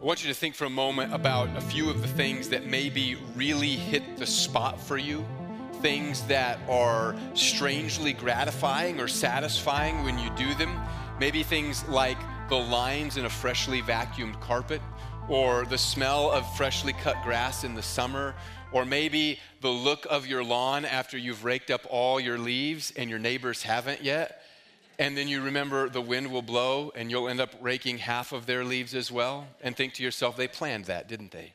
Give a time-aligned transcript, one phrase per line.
[0.00, 2.64] I want you to think for a moment about a few of the things that
[2.64, 5.26] maybe really hit the spot for you.
[5.82, 10.80] Things that are strangely gratifying or satisfying when you do them.
[11.18, 12.16] Maybe things like
[12.48, 14.80] the lines in a freshly vacuumed carpet,
[15.28, 18.36] or the smell of freshly cut grass in the summer,
[18.70, 23.10] or maybe the look of your lawn after you've raked up all your leaves and
[23.10, 24.42] your neighbors haven't yet
[24.98, 28.46] and then you remember the wind will blow and you'll end up raking half of
[28.46, 31.52] their leaves as well and think to yourself, they planned that, didn't they?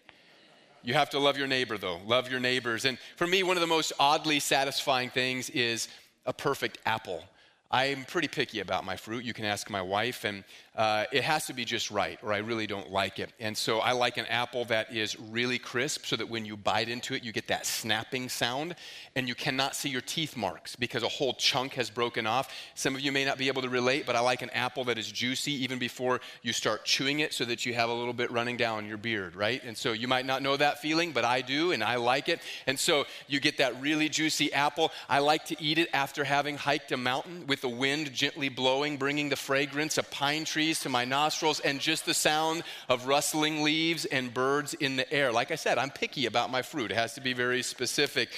[0.81, 1.99] You have to love your neighbor, though.
[2.05, 2.85] Love your neighbors.
[2.85, 5.87] And for me, one of the most oddly satisfying things is
[6.25, 7.23] a perfect apple.
[7.71, 9.23] I'm pretty picky about my fruit.
[9.23, 10.43] You can ask my wife, and
[10.75, 13.31] uh, it has to be just right, or I really don't like it.
[13.39, 16.89] And so I like an apple that is really crisp so that when you bite
[16.89, 18.75] into it, you get that snapping sound,
[19.15, 22.51] and you cannot see your teeth marks because a whole chunk has broken off.
[22.73, 24.97] Some of you may not be able to relate, but I like an apple that
[24.97, 28.31] is juicy even before you start chewing it so that you have a little bit
[28.31, 29.63] running down your beard, right?
[29.63, 32.41] And so you might not know that feeling, but I do, and I like it.
[32.65, 34.91] And so you get that really juicy apple.
[35.07, 38.97] I like to eat it after having hiked a mountain with the wind gently blowing,
[38.97, 43.63] bringing the fragrance of pine trees to my nostrils, and just the sound of rustling
[43.63, 45.29] leaves and birds in the air.
[45.29, 48.29] Like I said, I'm picky about my fruit, it has to be very specific.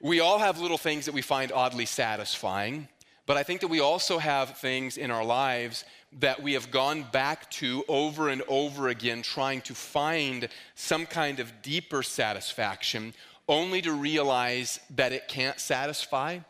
[0.00, 2.88] We all have little things that we find oddly satisfying,
[3.26, 5.84] but I think that we also have things in our lives
[6.18, 11.38] that we have gone back to over and over again, trying to find some kind
[11.38, 13.14] of deeper satisfaction,
[13.48, 16.40] only to realize that it can't satisfy.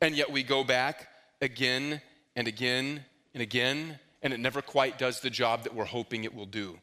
[0.00, 1.08] And yet we go back
[1.42, 2.00] again
[2.36, 6.34] and again and again, and it never quite does the job that we're hoping it
[6.34, 6.78] will do.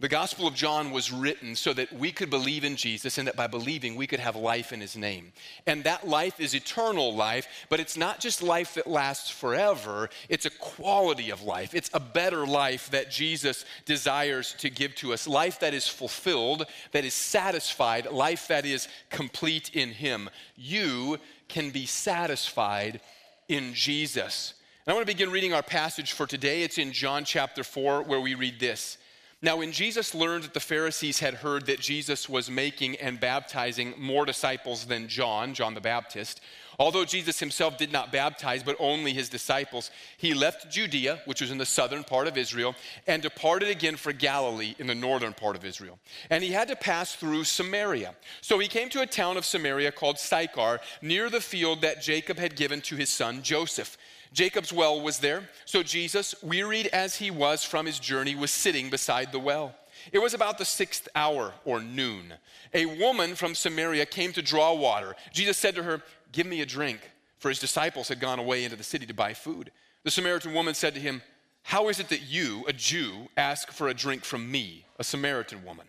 [0.00, 3.34] The Gospel of John was written so that we could believe in Jesus and that
[3.34, 5.32] by believing we could have life in his name.
[5.66, 10.46] And that life is eternal life, but it's not just life that lasts forever, it's
[10.46, 11.74] a quality of life.
[11.74, 15.26] It's a better life that Jesus desires to give to us.
[15.26, 20.30] Life that is fulfilled, that is satisfied, life that is complete in him.
[20.54, 23.00] You can be satisfied
[23.48, 24.54] in Jesus.
[24.88, 26.62] I want to begin reading our passage for today.
[26.62, 28.96] It's in John chapter 4, where we read this.
[29.42, 33.92] Now, when Jesus learned that the Pharisees had heard that Jesus was making and baptizing
[33.98, 36.40] more disciples than John, John the Baptist,
[36.78, 41.50] although Jesus himself did not baptize, but only his disciples, he left Judea, which was
[41.50, 42.74] in the southern part of Israel,
[43.06, 45.98] and departed again for Galilee in the northern part of Israel.
[46.30, 48.14] And he had to pass through Samaria.
[48.40, 52.38] So he came to a town of Samaria called Sychar, near the field that Jacob
[52.38, 53.98] had given to his son Joseph.
[54.32, 58.90] Jacob's well was there, so Jesus, wearied as he was from his journey, was sitting
[58.90, 59.74] beside the well.
[60.12, 62.34] It was about the sixth hour or noon.
[62.74, 65.16] A woman from Samaria came to draw water.
[65.32, 66.02] Jesus said to her,
[66.32, 67.00] Give me a drink,
[67.38, 69.70] for his disciples had gone away into the city to buy food.
[70.04, 71.22] The Samaritan woman said to him,
[71.62, 75.64] How is it that you, a Jew, ask for a drink from me, a Samaritan
[75.64, 75.86] woman?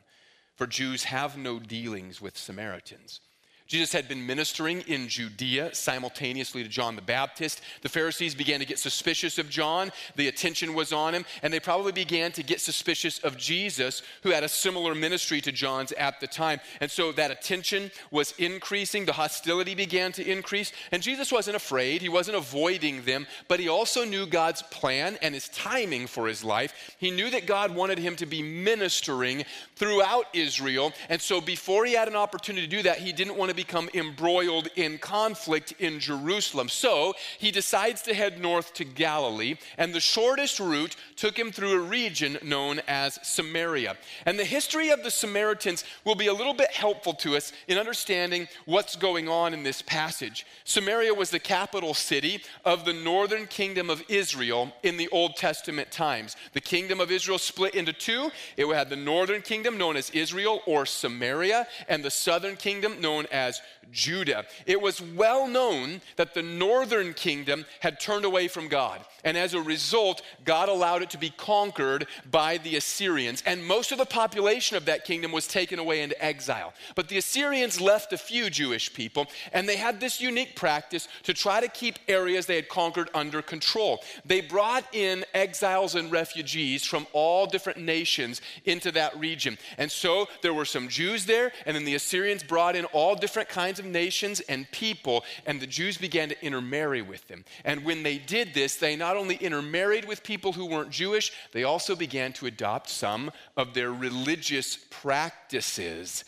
[0.55, 3.21] For Jews have no dealings with Samaritans.
[3.69, 7.61] Jesus had been ministering in Judea simultaneously to John the Baptist.
[7.83, 9.91] The Pharisees began to get suspicious of John.
[10.15, 14.31] The attention was on him, and they probably began to get suspicious of Jesus, who
[14.31, 16.59] had a similar ministry to John's at the time.
[16.81, 19.05] And so that attention was increasing.
[19.05, 20.71] The hostility began to increase.
[20.91, 25.35] And Jesus wasn't afraid, he wasn't avoiding them, but he also knew God's plan and
[25.35, 26.95] his timing for his life.
[26.97, 29.45] He knew that God wanted him to be ministering
[29.79, 30.93] throughout Israel.
[31.07, 33.89] And so before he had an opportunity to do that, he didn't want to become
[33.93, 36.69] embroiled in conflict in Jerusalem.
[36.69, 41.73] So he decides to head north to Galilee, and the shortest route took him through
[41.73, 43.95] a region known as Samaria.
[44.25, 47.77] And the history of the Samaritans will be a little bit helpful to us in
[47.77, 50.45] understanding what's going on in this passage.
[50.65, 55.89] Samaria was the capital city of the northern kingdom of Israel in the Old Testament
[55.89, 56.35] times.
[56.53, 58.29] The kingdom of Israel split into two.
[58.57, 63.25] It had the northern kingdom known as Israel or Samaria, and the southern kingdom known
[63.31, 63.61] as as
[63.91, 64.45] Judah.
[64.65, 69.01] It was well known that the northern kingdom had turned away from God.
[69.23, 73.43] And as a result, God allowed it to be conquered by the Assyrians.
[73.45, 76.73] And most of the population of that kingdom was taken away into exile.
[76.95, 81.33] But the Assyrians left a few Jewish people, and they had this unique practice to
[81.33, 83.99] try to keep areas they had conquered under control.
[84.25, 89.57] They brought in exiles and refugees from all different nations into that region.
[89.77, 93.49] And so there were some Jews there, and then the Assyrians brought in all different
[93.49, 97.45] kinds of nations and people, and the Jews began to intermarry with them.
[97.65, 101.63] And when they did this, they not only intermarried with people who weren't Jewish, they
[101.63, 106.23] also began to adopt some of their religious practices.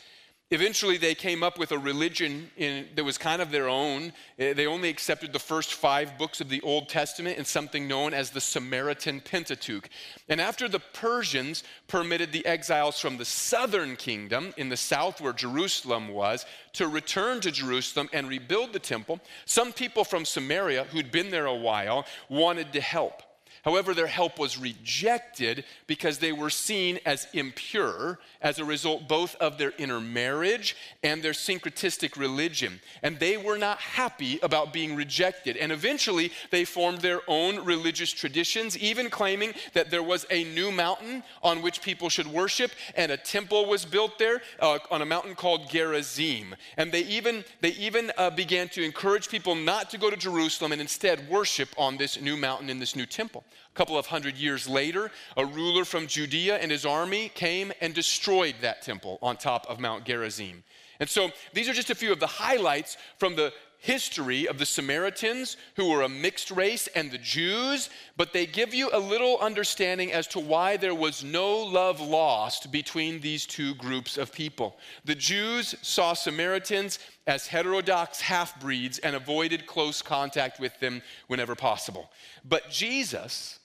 [0.54, 4.12] Eventually, they came up with a religion in, that was kind of their own.
[4.38, 8.14] Eh, they only accepted the first five books of the Old Testament and something known
[8.14, 9.90] as the Samaritan Pentateuch.
[10.28, 15.32] And after the Persians permitted the exiles from the southern kingdom, in the south where
[15.32, 21.14] Jerusalem was, to return to Jerusalem and rebuild the temple, some people from Samaria who'd
[21.14, 23.24] been there a while wanted to help.
[23.64, 29.36] However, their help was rejected because they were seen as impure as a result both
[29.36, 32.82] of their intermarriage and their syncretistic religion.
[33.04, 35.58] And they were not happy about being rejected.
[35.58, 40.72] And eventually, they formed their own religious traditions, even claiming that there was a new
[40.72, 45.06] mountain on which people should worship, and a temple was built there uh, on a
[45.06, 46.56] mountain called Gerizim.
[46.78, 50.72] And they even, they even uh, began to encourage people not to go to Jerusalem
[50.72, 53.44] and instead worship on this new mountain in this new temple.
[53.74, 57.94] A couple of hundred years later, a ruler from Judea and his army came and
[57.94, 60.64] destroyed that temple on top of Mount Gerizim.
[61.00, 64.66] And so these are just a few of the highlights from the history of the
[64.66, 69.40] Samaritans, who were a mixed race, and the Jews, but they give you a little
[69.40, 74.78] understanding as to why there was no love lost between these two groups of people.
[75.04, 81.56] The Jews saw Samaritans as heterodox half breeds and avoided close contact with them whenever
[81.56, 82.12] possible.
[82.46, 83.58] But Jesus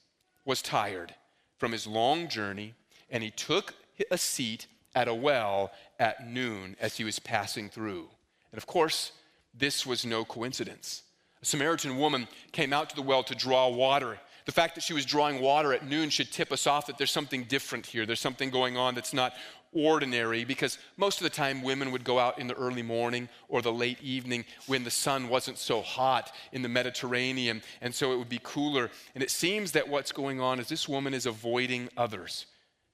[0.46, 1.14] was tired
[1.58, 2.72] from his long journey,
[3.10, 3.74] and he took
[4.10, 8.08] a seat at a well at noon as he was passing through.
[8.50, 9.12] And of course,
[9.58, 11.02] this was no coincidence.
[11.42, 14.18] A Samaritan woman came out to the well to draw water.
[14.46, 17.10] The fact that she was drawing water at noon should tip us off that there's
[17.10, 18.06] something different here.
[18.06, 19.34] There's something going on that's not
[19.72, 23.60] ordinary because most of the time women would go out in the early morning or
[23.60, 28.18] the late evening when the sun wasn't so hot in the Mediterranean and so it
[28.18, 28.90] would be cooler.
[29.14, 32.46] And it seems that what's going on is this woman is avoiding others.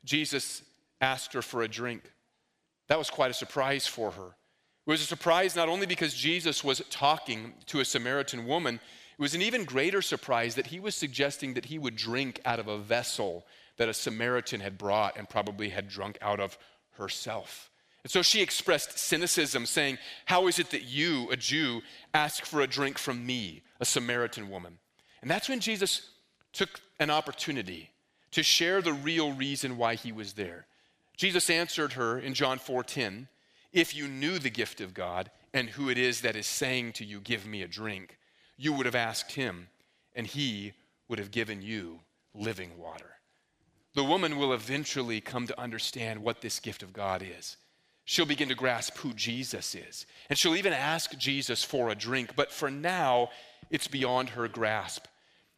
[0.05, 0.63] Jesus
[1.01, 2.03] asked her for a drink.
[2.89, 4.35] That was quite a surprise for her.
[4.87, 9.21] It was a surprise not only because Jesus was talking to a Samaritan woman, it
[9.21, 12.67] was an even greater surprise that he was suggesting that he would drink out of
[12.67, 13.47] a vessel
[13.77, 16.59] that a Samaritan had brought and probably had drunk out of
[16.93, 17.71] herself.
[18.03, 21.83] And so she expressed cynicism, saying, How is it that you, a Jew,
[22.13, 24.79] ask for a drink from me, a Samaritan woman?
[25.21, 26.11] And that's when Jesus
[26.53, 27.91] took an opportunity
[28.33, 30.67] to share the real reason why he was there.
[31.17, 33.29] Jesus answered her in John 4:10,
[33.73, 37.05] "If you knew the gift of God and who it is that is saying to
[37.05, 38.19] you, give me a drink,
[38.57, 39.69] you would have asked him,
[40.15, 40.73] and he
[41.09, 42.01] would have given you
[42.35, 43.13] living water."
[43.95, 47.57] the woman will eventually come to understand what this gift of God is.
[48.05, 50.07] She'll begin to grasp who Jesus is.
[50.29, 52.35] And she'll even ask Jesus for a drink.
[52.35, 53.31] But for now,
[53.71, 55.07] it's beyond her grasp.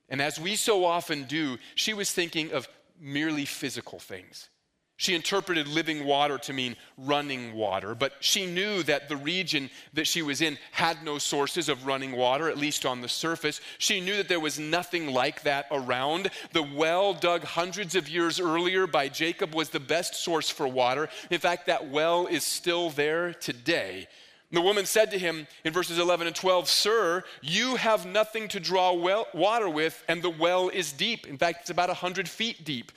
[0.09, 2.69] And as we so often do, she was thinking of
[3.01, 4.49] merely physical things.
[4.97, 10.07] She interpreted living water to mean running water, but she knew that the region that
[10.07, 13.61] she was in had no sources of running water, at least on the surface.
[13.79, 16.31] She knew that there was nothing like that around.
[16.53, 21.09] The well dug hundreds of years earlier by Jacob was the best source for water.
[21.29, 24.07] In fact, that well is still there today.
[24.53, 28.61] The woman said to him in verses 11 and 12, Sir, you have nothing to
[28.61, 31.27] draw well, water with, and the well is deep.
[31.27, 32.93] In fact, it's about 100 feet deep.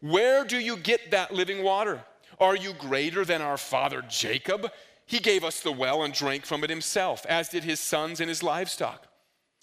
[0.00, 2.02] Where do you get that living water?
[2.38, 4.70] Are you greater than our father Jacob?
[5.06, 8.28] He gave us the well and drank from it himself, as did his sons and
[8.28, 9.06] his livestock.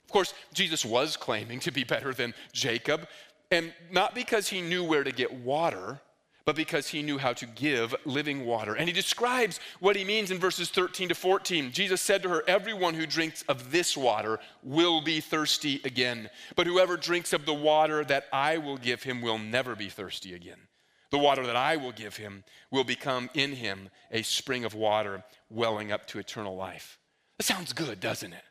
[0.03, 3.07] Of course, Jesus was claiming to be better than Jacob,
[3.49, 6.01] and not because he knew where to get water,
[6.47, 8.73] but because he knew how to give living water.
[8.73, 11.73] And he describes what he means in verses 13 to 14.
[11.73, 16.29] Jesus said to her, Everyone who drinks of this water will be thirsty again.
[16.55, 20.35] But whoever drinks of the water that I will give him will never be thirsty
[20.35, 20.59] again.
[21.11, 25.25] The water that I will give him will become in him a spring of water
[25.49, 26.97] welling up to eternal life.
[27.37, 28.43] That sounds good, doesn't it?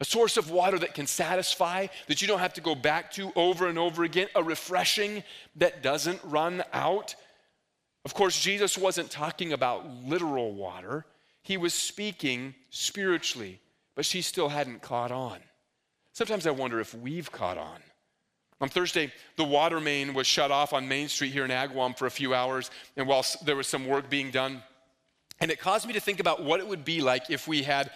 [0.00, 3.32] A source of water that can satisfy, that you don't have to go back to
[3.34, 5.22] over and over again, a refreshing
[5.56, 7.14] that doesn't run out.
[8.06, 11.06] Of course, Jesus wasn't talking about literal water,
[11.42, 13.58] he was speaking spiritually,
[13.96, 15.40] but she still hadn't caught on.
[16.12, 17.80] Sometimes I wonder if we've caught on.
[18.60, 22.06] On Thursday, the water main was shut off on Main Street here in Agawam for
[22.06, 24.62] a few hours, and while there was some work being done,
[25.40, 27.90] and it caused me to think about what it would be like if we had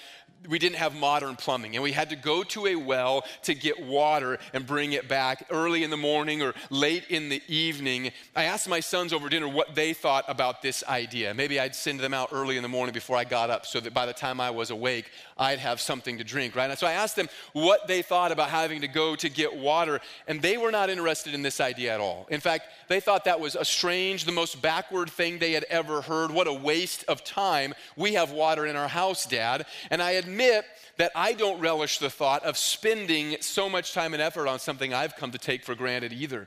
[0.49, 3.85] we didn't have modern plumbing and we had to go to a well to get
[3.85, 8.11] water and bring it back early in the morning or late in the evening.
[8.35, 11.35] I asked my sons over dinner what they thought about this idea.
[11.35, 13.93] Maybe I'd send them out early in the morning before I got up so that
[13.93, 15.11] by the time I was awake,
[15.41, 16.79] I'd have something to drink, right?
[16.79, 20.43] So I asked them what they thought about having to go to get water, and
[20.43, 22.27] they were not interested in this idea at all.
[22.31, 26.03] In fact, they thought that was a strange, the most backward thing they had ever
[26.03, 26.31] heard.
[26.31, 27.75] What a waste of time.
[27.97, 29.65] We have water in our house, Dad.
[29.91, 30.65] And I admit
[30.99, 34.95] that I don't relish the thought of spending so much time and effort on something
[34.95, 36.47] I've come to take for granted either.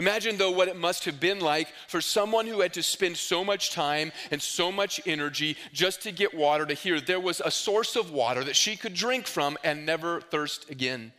[0.00, 3.44] Imagine, though, what it must have been like for someone who had to spend so
[3.44, 7.50] much time and so much energy just to get water to hear there was a
[7.50, 11.12] source of water that she could drink from and never thirst again.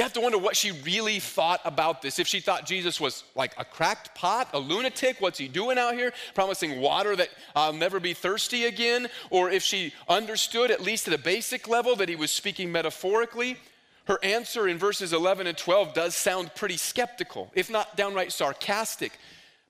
[0.00, 2.18] You have to wonder what she really thought about this.
[2.18, 5.92] If she thought Jesus was like a cracked pot, a lunatic, what's he doing out
[5.92, 9.08] here, promising water that I'll never be thirsty again?
[9.28, 13.58] Or if she understood, at least at a basic level, that he was speaking metaphorically.
[14.06, 19.18] Her answer in verses 11 and 12 does sound pretty skeptical, if not downright sarcastic.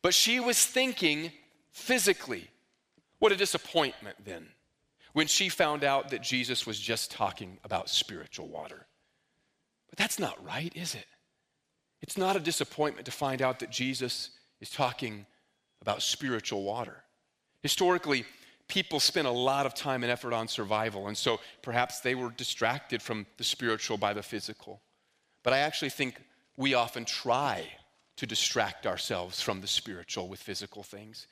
[0.01, 1.33] But she was thinking
[1.73, 2.47] physically.
[3.19, 4.47] What a disappointment then
[5.13, 8.87] when she found out that Jesus was just talking about spiritual water.
[10.01, 11.05] That's not right, is it?
[12.01, 15.27] It's not a disappointment to find out that Jesus is talking
[15.83, 17.05] about spiritual water.
[17.63, 18.25] Historically,
[18.67, 22.31] people spent a lot of time and effort on survival, and so perhaps they were
[22.31, 24.81] distracted from the spiritual by the physical.
[25.43, 26.19] But I actually think
[26.57, 27.67] we often try
[28.17, 31.27] to distract ourselves from the spiritual with physical things.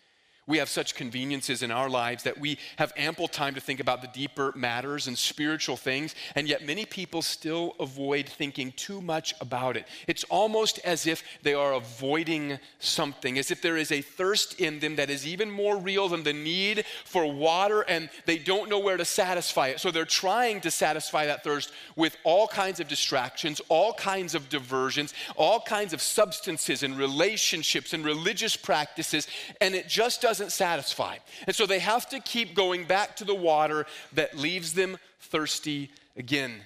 [0.48, 4.00] We have such conveniences in our lives that we have ample time to think about
[4.00, 9.34] the deeper matters and spiritual things, and yet many people still avoid thinking too much
[9.42, 9.86] about it.
[10.06, 14.80] It's almost as if they are avoiding something, as if there is a thirst in
[14.80, 18.78] them that is even more real than the need for water, and they don't know
[18.78, 19.80] where to satisfy it.
[19.80, 24.48] So they're trying to satisfy that thirst with all kinds of distractions, all kinds of
[24.48, 29.28] diversions, all kinds of substances and relationships and religious practices,
[29.60, 31.16] and it just doesn't doesn't satisfy.
[31.46, 35.90] And so they have to keep going back to the water that leaves them thirsty
[36.16, 36.60] again.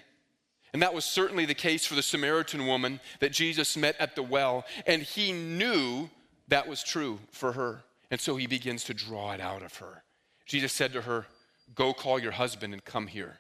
[0.75, 4.23] And that was certainly the case for the Samaritan woman that Jesus met at the
[4.23, 4.67] well.
[4.87, 6.11] And he knew
[6.49, 7.83] that was true for her.
[8.11, 10.03] And so he begins to draw it out of her.
[10.45, 11.27] Jesus said to her,
[11.75, 13.39] Go call your husband and come here.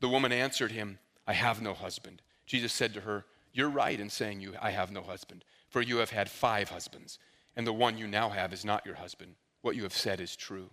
[0.00, 0.98] The woman answered him,
[1.28, 2.22] I have no husband.
[2.44, 5.98] Jesus said to her, You're right in saying you I have no husband, for you
[5.98, 7.20] have had five husbands,
[7.54, 9.36] and the one you now have is not your husband.
[9.62, 10.70] What you have said is true.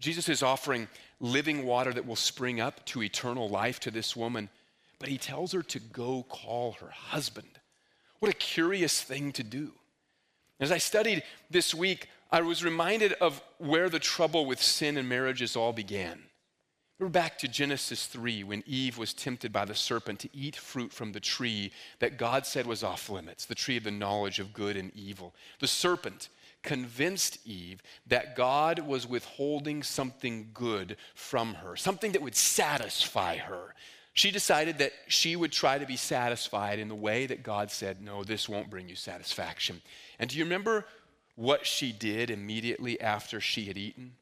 [0.00, 0.88] Jesus is offering
[1.20, 4.48] living water that will spring up to eternal life to this woman,
[4.98, 7.48] but he tells her to go call her husband.
[8.18, 9.72] What a curious thing to do.
[10.60, 15.08] As I studied this week, I was reminded of where the trouble with sin and
[15.08, 16.22] marriages all began.
[16.98, 20.94] We're back to Genesis 3 when Eve was tempted by the serpent to eat fruit
[20.94, 24.54] from the tree that God said was off limits, the tree of the knowledge of
[24.54, 25.34] good and evil.
[25.60, 26.30] The serpent
[26.66, 33.74] convinced Eve that God was withholding something good from her, something that would satisfy her.
[34.12, 38.02] She decided that she would try to be satisfied in the way that God said,
[38.02, 39.80] No, this won't bring you satisfaction.
[40.18, 40.84] And do you remember
[41.36, 44.12] what she did immediately after she had eaten?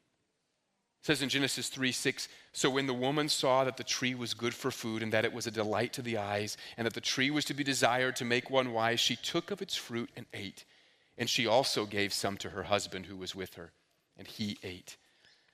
[1.01, 4.33] It says in Genesis 3 6, so when the woman saw that the tree was
[4.33, 7.01] good for food and that it was a delight to the eyes and that the
[7.01, 10.25] tree was to be desired to make one wise, she took of its fruit and
[10.33, 10.65] ate.
[11.17, 13.71] And she also gave some to her husband who was with her,
[14.17, 14.97] and he ate.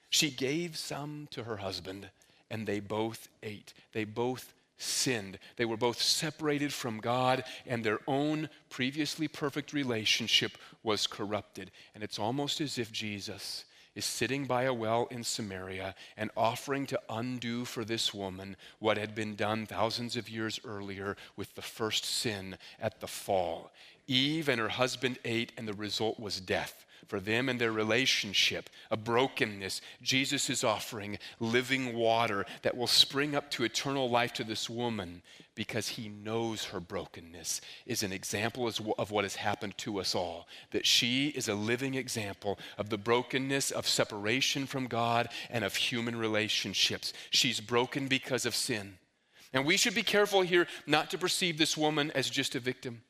[0.09, 2.09] She gave some to her husband,
[2.49, 3.73] and they both ate.
[3.93, 5.37] They both sinned.
[5.57, 11.71] They were both separated from God, and their own previously perfect relationship was corrupted.
[11.93, 16.85] And it's almost as if Jesus is sitting by a well in Samaria and offering
[16.87, 21.61] to undo for this woman what had been done thousands of years earlier with the
[21.61, 23.71] first sin at the fall.
[24.07, 26.85] Eve and her husband ate, and the result was death.
[27.07, 33.35] For them and their relationship, a brokenness, Jesus is offering living water that will spring
[33.35, 35.21] up to eternal life to this woman
[35.53, 38.65] because he knows her brokenness is an example
[38.97, 40.47] of what has happened to us all.
[40.71, 45.75] That she is a living example of the brokenness of separation from God and of
[45.75, 47.11] human relationships.
[47.29, 48.97] She's broken because of sin.
[49.51, 53.01] And we should be careful here not to perceive this woman as just a victim.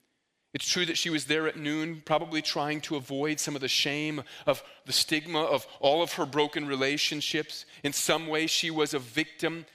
[0.53, 3.69] It's true that she was there at noon, probably trying to avoid some of the
[3.69, 7.65] shame of the stigma of all of her broken relationships.
[7.83, 9.65] In some way, she was a victim,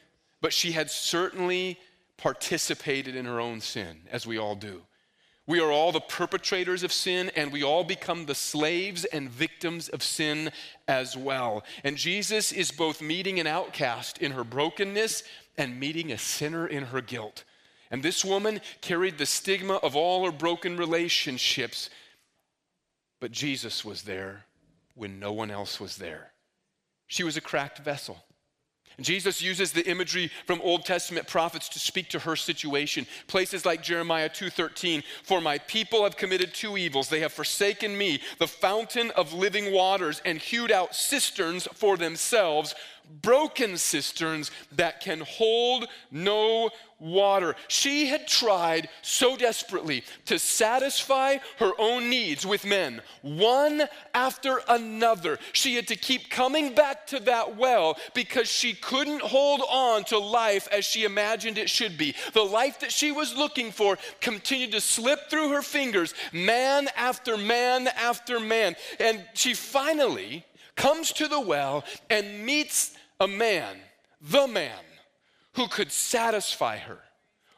[0.43, 1.79] but she had certainly
[2.19, 4.83] participated in her own sin, as we all do.
[5.47, 9.89] We are all the perpetrators of sin, and we all become the slaves and victims
[9.89, 10.51] of sin
[10.89, 11.65] as well.
[11.85, 15.23] And Jesus is both meeting an outcast in her brokenness
[15.57, 17.45] and meeting a sinner in her guilt.
[17.91, 21.91] And this woman carried the stigma of all her broken relationships,
[23.21, 24.45] but Jesus was there
[24.95, 26.33] when no one else was there.
[27.07, 28.25] She was a cracked vessel.
[29.01, 33.07] Jesus uses the imagery from Old Testament prophets to speak to her situation.
[33.27, 37.09] Places like Jeremiah 2:13, "For my people have committed two evils.
[37.09, 42.75] They have forsaken me, the fountain of living waters, and hewed out cisterns for themselves,
[43.23, 47.55] broken cisterns that can hold no water.
[47.69, 53.85] She had tried so desperately to satisfy her own needs with men, one
[54.15, 55.39] after another.
[55.53, 60.19] She had to keep coming back to that well because she couldn't hold on to
[60.19, 62.15] life as she imagined it should be.
[62.33, 67.37] The life that she was looking for continued to slip through her fingers, man after
[67.37, 68.77] man after man.
[68.99, 70.45] And she finally
[70.77, 73.77] comes to the well and meets a man,
[74.21, 74.85] the man,
[75.55, 76.99] who could satisfy her.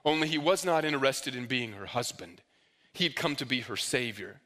[0.05, 2.41] Only he was not interested in being her husband.
[2.93, 4.41] He'd come to be her savior.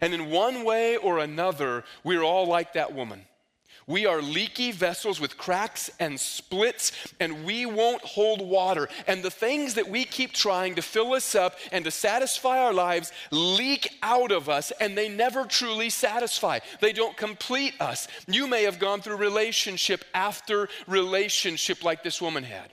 [0.00, 3.26] And in one way or another, we're all like that woman.
[3.86, 8.88] We are leaky vessels with cracks and splits, and we won't hold water.
[9.06, 12.72] And the things that we keep trying to fill us up and to satisfy our
[12.72, 16.60] lives leak out of us, and they never truly satisfy.
[16.80, 18.08] They don't complete us.
[18.26, 22.72] You may have gone through relationship after relationship like this woman had,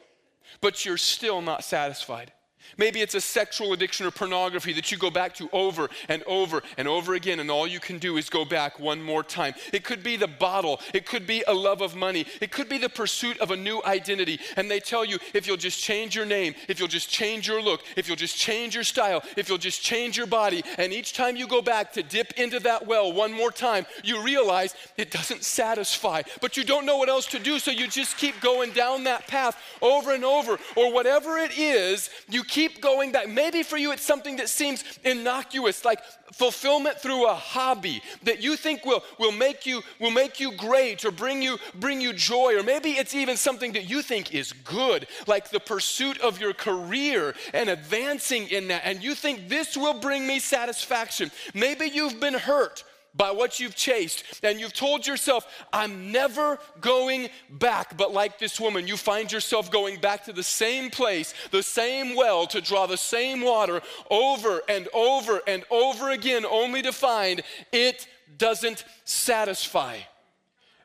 [0.62, 2.32] but you're still not satisfied.
[2.78, 6.62] Maybe it's a sexual addiction or pornography that you go back to over and over
[6.78, 9.54] and over again, and all you can do is go back one more time.
[9.74, 12.78] It could be the bottle, it could be a love of money, it could be
[12.78, 14.40] the pursuit of a new identity.
[14.56, 17.62] And they tell you if you'll just change your name, if you'll just change your
[17.62, 21.14] look, if you'll just change your style, if you'll just change your body, and each
[21.14, 25.12] time you go back to dip into that well one more time, you realize it
[25.12, 28.72] doesn't satisfy, but you don't know what else to do, so you just keep going
[28.72, 33.30] down that path over and over, or whatever it is, you keep going back.
[33.30, 36.02] Maybe for you it's something that seems innocuous, like
[36.34, 41.04] fulfillment through a hobby that you think will, will make you will make you great
[41.06, 42.60] or bring you bring you joy.
[42.60, 46.54] Or maybe it's even something that you think is good, like the pursuit of your
[46.54, 51.32] career and advancing in that, and you think this will bring me satisfaction.
[51.54, 57.30] Maybe you've been hurt by what you've chased, and you've told yourself, I'm never going
[57.50, 57.98] back.
[57.98, 62.16] But like this woman, you find yourself going back to the same place, the same
[62.16, 67.42] well, to draw the same water over and over and over again, only to find
[67.72, 69.98] it doesn't satisfy.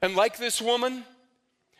[0.02, 1.04] And like this woman,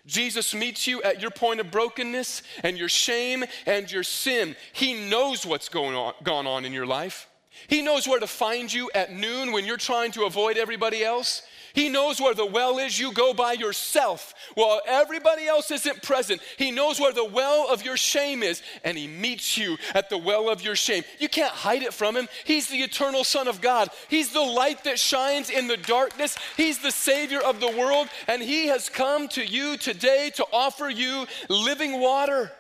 [0.06, 4.54] Jesus meets you at your point of brokenness and your shame and your sin.
[4.72, 7.28] He knows what's going on, gone on in your life.
[7.68, 11.42] He knows where to find you at noon when you're trying to avoid everybody else.
[11.76, 16.40] He knows where the well is you go by yourself while everybody else isn't present.
[16.56, 20.16] He knows where the well of your shame is, and He meets you at the
[20.16, 21.04] well of your shame.
[21.18, 22.28] You can't hide it from Him.
[22.44, 26.78] He's the eternal Son of God, He's the light that shines in the darkness, He's
[26.78, 31.26] the Savior of the world, and He has come to you today to offer you
[31.50, 32.50] living water.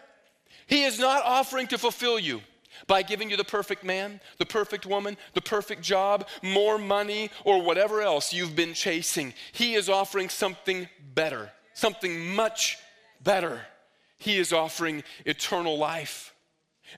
[0.66, 2.42] He is not offering to fulfill you
[2.86, 7.62] by giving you the perfect man, the perfect woman, the perfect job, more money, or
[7.62, 9.34] whatever else you've been chasing.
[9.52, 12.78] He is offering something better, something much
[13.22, 13.60] better.
[14.18, 16.34] He is offering eternal life.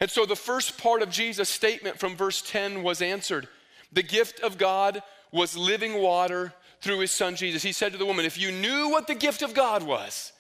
[0.01, 3.49] And so the first part of Jesus' statement from verse 10 was answered.
[3.93, 7.63] The gift of God was living water through his son Jesus.
[7.63, 10.33] He said to the woman, If you knew what the gift of God was,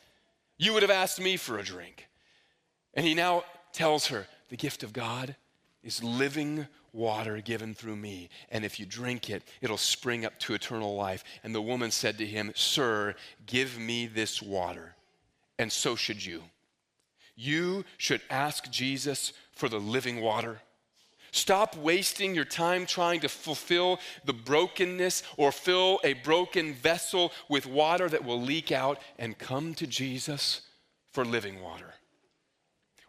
[0.58, 2.06] you would have asked me for a drink.
[2.94, 5.36] And he now tells her, the gift of God
[5.82, 8.28] is living water given through me.
[8.50, 11.24] And if you drink it, it'll spring up to eternal life.
[11.44, 13.14] And the woman said to him, Sir,
[13.46, 14.94] give me this water.
[15.58, 16.42] And so should you.
[17.36, 20.60] You should ask Jesus for the living water.
[21.30, 27.66] Stop wasting your time trying to fulfill the brokenness or fill a broken vessel with
[27.66, 30.62] water that will leak out and come to Jesus
[31.12, 31.94] for living water.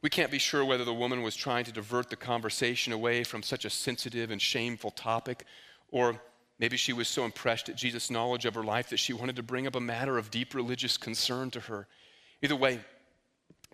[0.01, 3.43] We can't be sure whether the woman was trying to divert the conversation away from
[3.43, 5.45] such a sensitive and shameful topic,
[5.91, 6.21] or
[6.57, 9.43] maybe she was so impressed at Jesus' knowledge of her life that she wanted to
[9.43, 11.87] bring up a matter of deep religious concern to her.
[12.41, 12.79] Either way,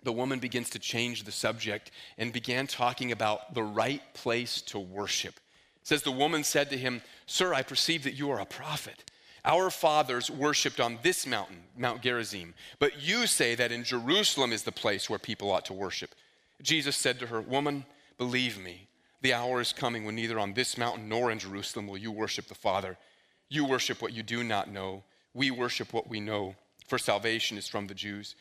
[0.02, 4.78] the woman begins to change the subject and began talking about the right place to
[4.78, 5.34] worship.
[5.80, 9.10] It says the woman said to him, Sir, I perceive that you are a prophet.
[9.46, 14.64] Our fathers worshiped on this mountain, Mount Gerizim, but you say that in Jerusalem is
[14.64, 16.16] the place where people ought to worship.
[16.60, 17.86] Jesus said to her, Woman,
[18.18, 18.88] believe me
[19.22, 22.48] The hour is coming when neither on this mountain nor in Jerusalem will you worship
[22.48, 22.98] the Father.
[23.48, 25.04] You worship what you do not know.
[25.32, 26.56] We worship what we know,
[26.88, 28.34] for salvation is from the Jews.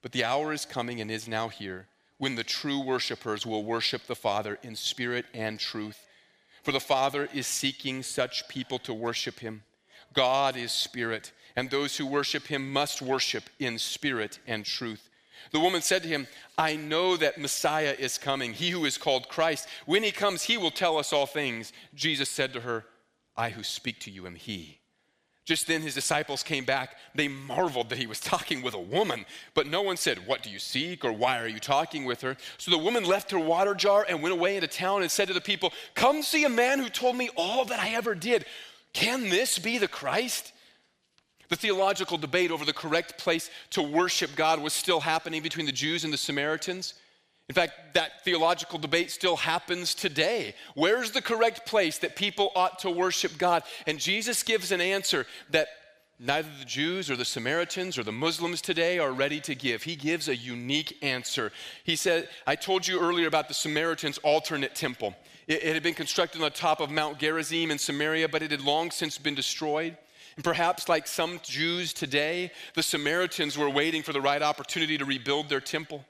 [0.00, 4.06] But the hour is coming and is now here when the true worshipers will worship
[4.06, 6.06] the Father in spirit and truth.
[6.62, 9.62] For the Father is seeking such people to worship him.
[10.16, 15.10] God is spirit, and those who worship him must worship in spirit and truth.
[15.52, 16.26] The woman said to him,
[16.56, 19.68] I know that Messiah is coming, he who is called Christ.
[19.84, 21.72] When he comes, he will tell us all things.
[21.94, 22.86] Jesus said to her,
[23.36, 24.78] I who speak to you am he.
[25.44, 26.96] Just then his disciples came back.
[27.14, 30.50] They marveled that he was talking with a woman, but no one said, What do
[30.50, 31.04] you seek?
[31.04, 32.36] or Why are you talking with her?
[32.56, 35.34] So the woman left her water jar and went away into town and said to
[35.34, 38.46] the people, Come see a man who told me all that I ever did.
[38.96, 40.52] Can this be the Christ?
[41.50, 45.72] The theological debate over the correct place to worship God was still happening between the
[45.72, 46.94] Jews and the Samaritans.
[47.50, 50.54] In fact, that theological debate still happens today.
[50.74, 53.64] Where's the correct place that people ought to worship God?
[53.86, 55.68] And Jesus gives an answer that
[56.18, 59.82] neither the Jews or the Samaritans or the Muslims today are ready to give.
[59.82, 61.52] He gives a unique answer.
[61.84, 65.14] He said, I told you earlier about the Samaritans' alternate temple.
[65.46, 68.50] It, it had been constructed on the top of Mount Gerizim in Samaria, but it
[68.50, 69.96] had long since been destroyed.
[70.36, 75.04] And perhaps, like some Jews today, the Samaritans were waiting for the right opportunity to
[75.04, 76.04] rebuild their temple.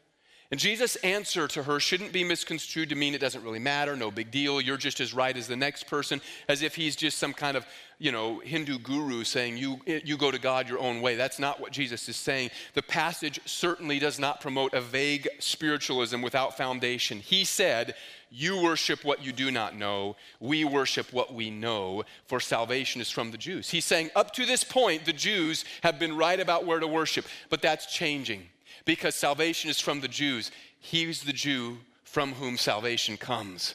[0.50, 4.12] And Jesus' answer to her shouldn't be misconstrued to mean it doesn't really matter, no
[4.12, 7.32] big deal, you're just as right as the next person, as if he's just some
[7.32, 7.66] kind of,
[7.98, 11.16] you know, Hindu guru saying you, you go to God your own way.
[11.16, 12.50] That's not what Jesus is saying.
[12.74, 17.18] The passage certainly does not promote a vague spiritualism without foundation.
[17.18, 17.96] He said,
[18.30, 23.10] You worship what you do not know, we worship what we know, for salvation is
[23.10, 23.70] from the Jews.
[23.70, 27.26] He's saying, Up to this point, the Jews have been right about where to worship,
[27.50, 28.48] but that's changing
[28.86, 30.50] because salvation is from the Jews.
[30.80, 33.74] He's the Jew from whom salvation comes.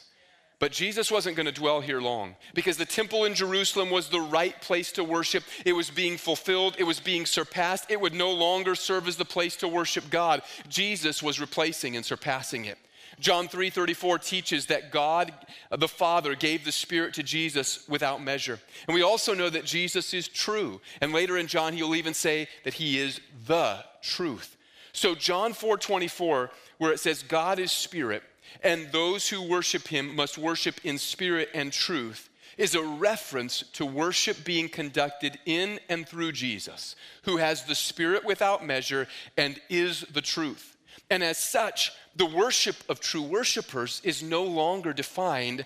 [0.58, 4.20] But Jesus wasn't going to dwell here long because the temple in Jerusalem was the
[4.20, 5.42] right place to worship.
[5.66, 7.90] It was being fulfilled, it was being surpassed.
[7.90, 10.42] It would no longer serve as the place to worship God.
[10.68, 12.78] Jesus was replacing and surpassing it.
[13.18, 15.32] John 3:34 teaches that God
[15.70, 18.60] the Father gave the Spirit to Jesus without measure.
[18.86, 20.80] And we also know that Jesus is true.
[21.00, 24.56] And later in John he'll even say that he is the truth.
[24.92, 28.22] So John 4 24, where it says, God is spirit,
[28.62, 32.28] and those who worship him must worship in spirit and truth,
[32.58, 38.24] is a reference to worship being conducted in and through Jesus, who has the spirit
[38.24, 40.76] without measure and is the truth.
[41.08, 45.64] And as such, the worship of true worshipers is no longer defined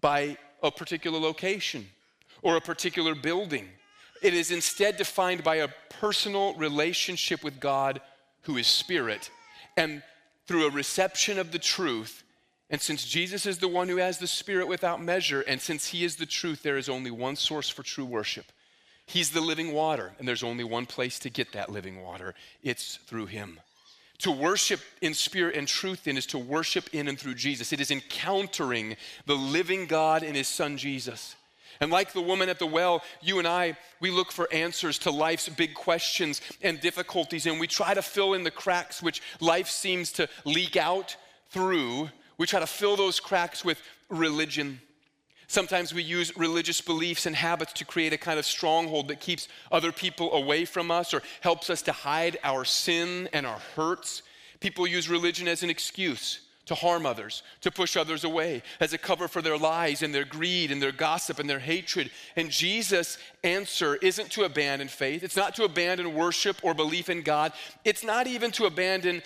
[0.00, 1.86] by a particular location
[2.40, 3.68] or a particular building.
[4.22, 5.68] It is instead defined by a
[6.00, 8.00] personal relationship with God
[8.42, 9.30] who is spirit,
[9.76, 10.02] and
[10.46, 12.24] through a reception of the truth.
[12.70, 16.04] And since Jesus is the one who has the spirit without measure, and since he
[16.04, 18.46] is the truth, there is only one source for true worship.
[19.06, 22.96] He's the living water, and there's only one place to get that living water it's
[23.06, 23.60] through him.
[24.18, 27.72] To worship in spirit and truth, then, is to worship in and through Jesus.
[27.72, 31.34] It is encountering the living God in his son Jesus.
[31.82, 35.10] And like the woman at the well, you and I, we look for answers to
[35.10, 39.68] life's big questions and difficulties, and we try to fill in the cracks which life
[39.68, 41.16] seems to leak out
[41.50, 42.08] through.
[42.38, 44.80] We try to fill those cracks with religion.
[45.48, 49.48] Sometimes we use religious beliefs and habits to create a kind of stronghold that keeps
[49.72, 54.22] other people away from us or helps us to hide our sin and our hurts.
[54.60, 58.98] People use religion as an excuse to harm others, to push others away, as a
[58.98, 62.10] cover for their lies and their greed and their gossip and their hatred.
[62.36, 67.22] And Jesus' answer isn't to abandon faith, it's not to abandon worship or belief in
[67.22, 67.52] God,
[67.84, 69.22] it's not even to abandon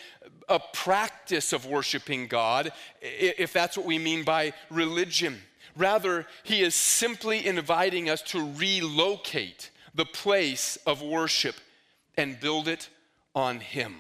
[0.49, 2.73] a practice of worshiping God,
[3.03, 5.39] if that's what we mean by religion.
[5.77, 11.57] Rather, he is simply inviting us to relocate the place of worship
[12.17, 12.89] and build it
[13.35, 13.97] on him.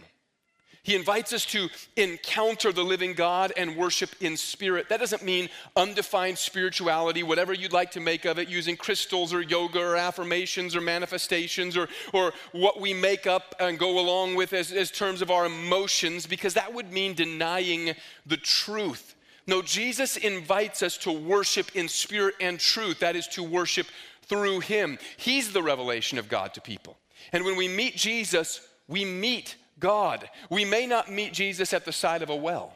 [0.86, 4.88] He invites us to encounter the living God and worship in spirit.
[4.88, 9.42] That doesn't mean undefined spirituality, whatever you'd like to make of it, using crystals or
[9.42, 14.52] yoga or affirmations or manifestations or, or what we make up and go along with
[14.52, 19.16] as, as terms of our emotions, because that would mean denying the truth.
[19.48, 23.00] No, Jesus invites us to worship in spirit and truth.
[23.00, 23.88] That is to worship
[24.28, 25.00] through Him.
[25.16, 26.96] He's the revelation of God to people.
[27.32, 30.28] And when we meet Jesus, we meet God.
[30.50, 32.72] We may not meet Jesus at the side of a well,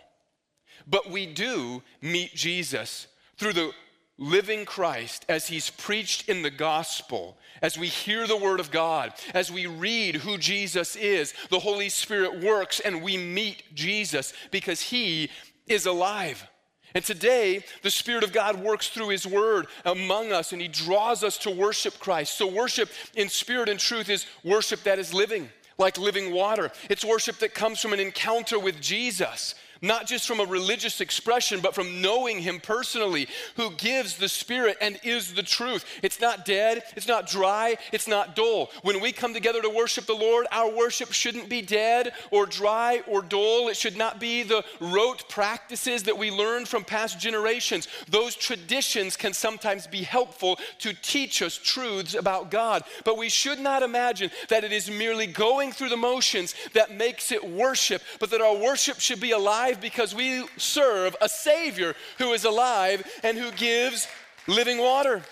[0.87, 3.73] but we do meet Jesus through the
[4.19, 9.15] living Christ as he's preached in the gospel, as we hear the word of God,
[9.33, 14.83] as we read who Jesus is, the Holy Spirit works and we meet Jesus because
[14.83, 15.31] he
[15.67, 16.47] is alive.
[16.95, 21.23] And today, the Spirit of God works through His Word among us and He draws
[21.23, 22.37] us to worship Christ.
[22.37, 25.49] So, worship in spirit and truth is worship that is living,
[25.81, 26.71] like living water.
[26.89, 31.61] It's worship that comes from an encounter with Jesus not just from a religious expression,
[31.61, 35.85] but from knowing Him personally, who gives the Spirit and is the truth.
[36.03, 38.71] It's not dead, it's not dry, it's not dull.
[38.83, 43.03] When we come together to worship the Lord, our worship shouldn't be dead or dry
[43.07, 43.69] or dull.
[43.69, 47.89] It should not be the rote practices that we learned from past generations.
[48.09, 53.61] Those traditions can sometimes be helpful to teach us truths about God, but we should
[53.61, 58.31] not imagine that it is merely going through the motions that makes it worship, but
[58.31, 63.07] that our worship should be alive alive because we serve a Savior who is alive
[63.23, 64.09] and who gives
[64.47, 65.23] living water.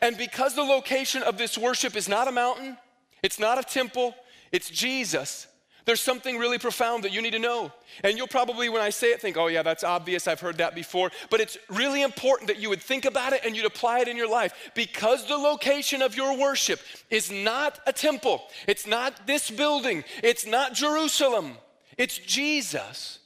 [0.00, 2.76] And because the location of this worship is not a mountain,
[3.22, 4.14] it's not a temple,
[4.52, 5.46] it's Jesus.
[5.86, 7.70] There's something really profound that you need to know.
[8.02, 10.26] And you'll probably, when I say it, think, oh, yeah, that's obvious.
[10.26, 11.10] I've heard that before.
[11.28, 14.16] But it's really important that you would think about it and you'd apply it in
[14.16, 19.50] your life because the location of your worship is not a temple, it's not this
[19.50, 21.58] building, it's not Jerusalem,
[21.98, 23.18] it's Jesus.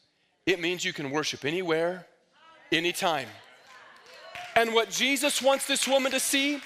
[0.49, 2.07] It means you can worship anywhere,
[2.73, 3.29] anytime.
[4.57, 6.63] And what Jesus wants this woman to see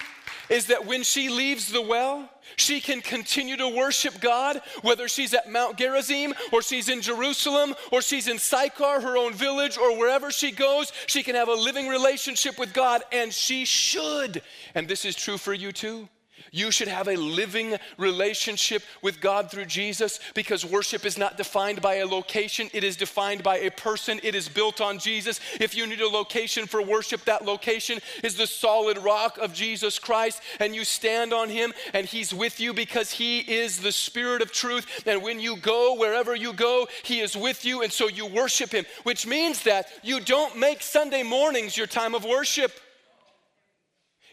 [0.47, 5.33] is that when she leaves the well, she can continue to worship God, whether she's
[5.33, 9.97] at Mount Gerizim or she's in Jerusalem or she's in Sychar, her own village, or
[9.97, 14.41] wherever she goes, she can have a living relationship with God, and she should.
[14.75, 16.07] And this is true for you too.
[16.51, 21.81] You should have a living relationship with God through Jesus because worship is not defined
[21.81, 24.19] by a location, it is defined by a person.
[24.23, 25.39] It is built on Jesus.
[25.59, 29.99] If you need a location for worship, that location is the solid rock of Jesus
[29.99, 34.41] Christ, and you stand on Him, and He's with you because He is the Spirit
[34.41, 35.03] of truth.
[35.05, 38.71] And when you go, wherever you go, He is with you, and so you worship
[38.71, 42.71] Him, which means that you don't make Sunday mornings your time of worship.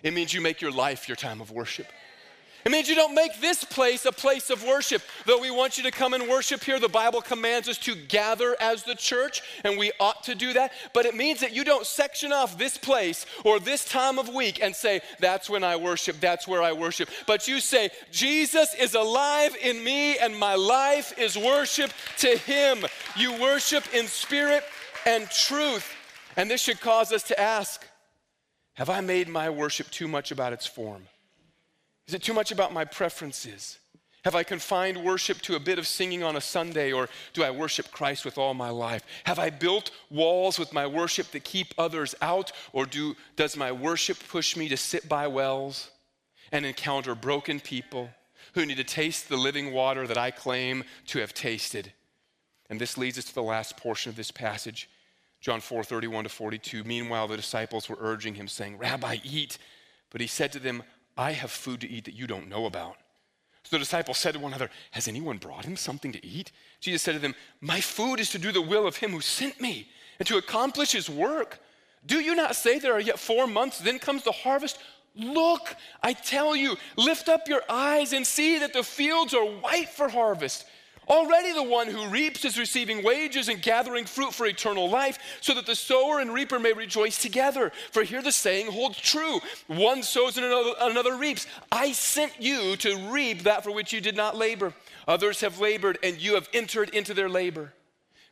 [0.03, 1.87] It means you make your life your time of worship.
[2.65, 5.03] It means you don't make this place a place of worship.
[5.25, 8.55] Though we want you to come and worship here, the Bible commands us to gather
[8.61, 10.73] as the church, and we ought to do that.
[10.93, 14.63] But it means that you don't section off this place or this time of week
[14.63, 17.09] and say, That's when I worship, that's where I worship.
[17.27, 22.85] But you say, Jesus is alive in me, and my life is worship to Him.
[23.17, 24.65] You worship in spirit
[25.07, 25.91] and truth.
[26.37, 27.85] And this should cause us to ask,
[28.81, 31.03] Have I made my worship too much about its form?
[32.09, 33.79] Is it too much about my preferences?
[34.25, 37.51] Have I confined worship to a bit of singing on a Sunday, or do I
[37.51, 39.03] worship Christ with all my life?
[39.25, 43.71] Have I built walls with my worship that keep others out, or do, does my
[43.71, 45.91] worship push me to sit by wells
[46.51, 48.09] and encounter broken people
[48.55, 51.93] who need to taste the living water that I claim to have tasted?
[52.71, 54.89] And this leads us to the last portion of this passage,
[55.41, 56.85] John 4 31 to 42.
[56.85, 59.59] Meanwhile, the disciples were urging him, saying, Rabbi, eat.
[60.11, 60.83] But he said to them,
[61.17, 62.97] I have food to eat that you don't know about.
[63.65, 66.53] So the disciples said to one another, Has anyone brought him something to eat?
[66.81, 69.61] Jesus said to them, My food is to do the will of him who sent
[69.61, 71.61] me and to accomplish his work.
[72.07, 74.79] Do you not say there are yet four months, then comes the harvest?
[75.15, 79.89] Look, I tell you, lift up your eyes and see that the fields are white
[79.89, 80.67] for harvest.
[81.09, 85.55] Already the one who reaps is receiving wages and gathering fruit for eternal life, so
[85.55, 87.73] that the sower and reaper may rejoice together.
[87.91, 91.47] For here the saying holds true one sows and another, another reaps.
[91.73, 94.73] I sent you to reap that for which you did not labor.
[95.09, 97.73] Others have labored, and you have entered into their labor.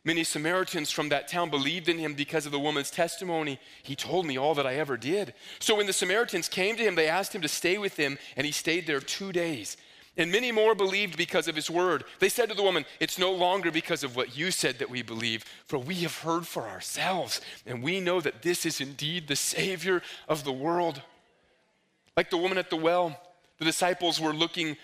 [0.05, 3.59] Many Samaritans from that town believed in him because of the woman's testimony.
[3.83, 5.33] He told me all that I ever did.
[5.59, 8.45] So when the Samaritans came to him, they asked him to stay with them, and
[8.45, 9.75] he stayed there two days.
[10.19, 12.03] And many more believed because of his word.
[12.19, 15.01] They said to the woman, It's no longer because of what you said that we
[15.01, 19.37] believe, for we have heard for ourselves, and we know that this is indeed the
[19.37, 21.01] Savior of the world.
[22.17, 23.17] Like the woman at the well,
[23.59, 24.75] the disciples were looking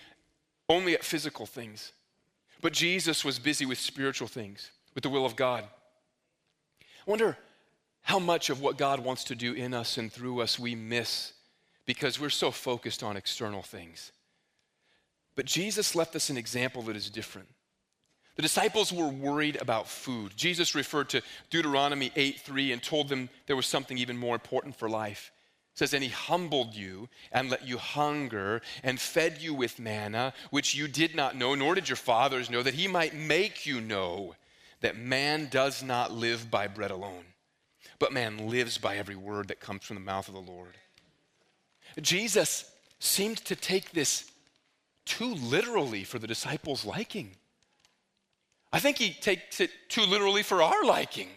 [0.70, 1.92] only at physical things,
[2.62, 5.64] but Jesus was busy with spiritual things, with the will of God.
[6.80, 7.36] I wonder
[8.00, 11.34] how much of what God wants to do in us and through us we miss
[11.84, 14.12] because we're so focused on external things.
[15.36, 17.48] But Jesus left us an example that is different.
[18.36, 20.36] The disciples were worried about food.
[20.36, 24.76] Jesus referred to Deuteronomy 8 3 and told them there was something even more important
[24.76, 25.32] for life.
[25.72, 30.34] It says, And he humbled you and let you hunger and fed you with manna,
[30.50, 33.80] which you did not know, nor did your fathers know, that he might make you
[33.80, 34.34] know
[34.80, 37.24] that man does not live by bread alone,
[37.98, 40.76] but man lives by every word that comes from the mouth of the Lord.
[42.00, 44.30] Jesus seemed to take this
[45.06, 47.30] too literally for the disciples' liking.
[48.72, 51.30] I think he takes it too literally for our liking.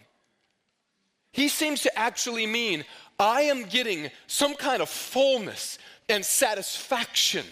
[1.32, 2.84] He seems to actually mean
[3.20, 5.78] I am getting some kind of fullness
[6.10, 7.46] and satisfaction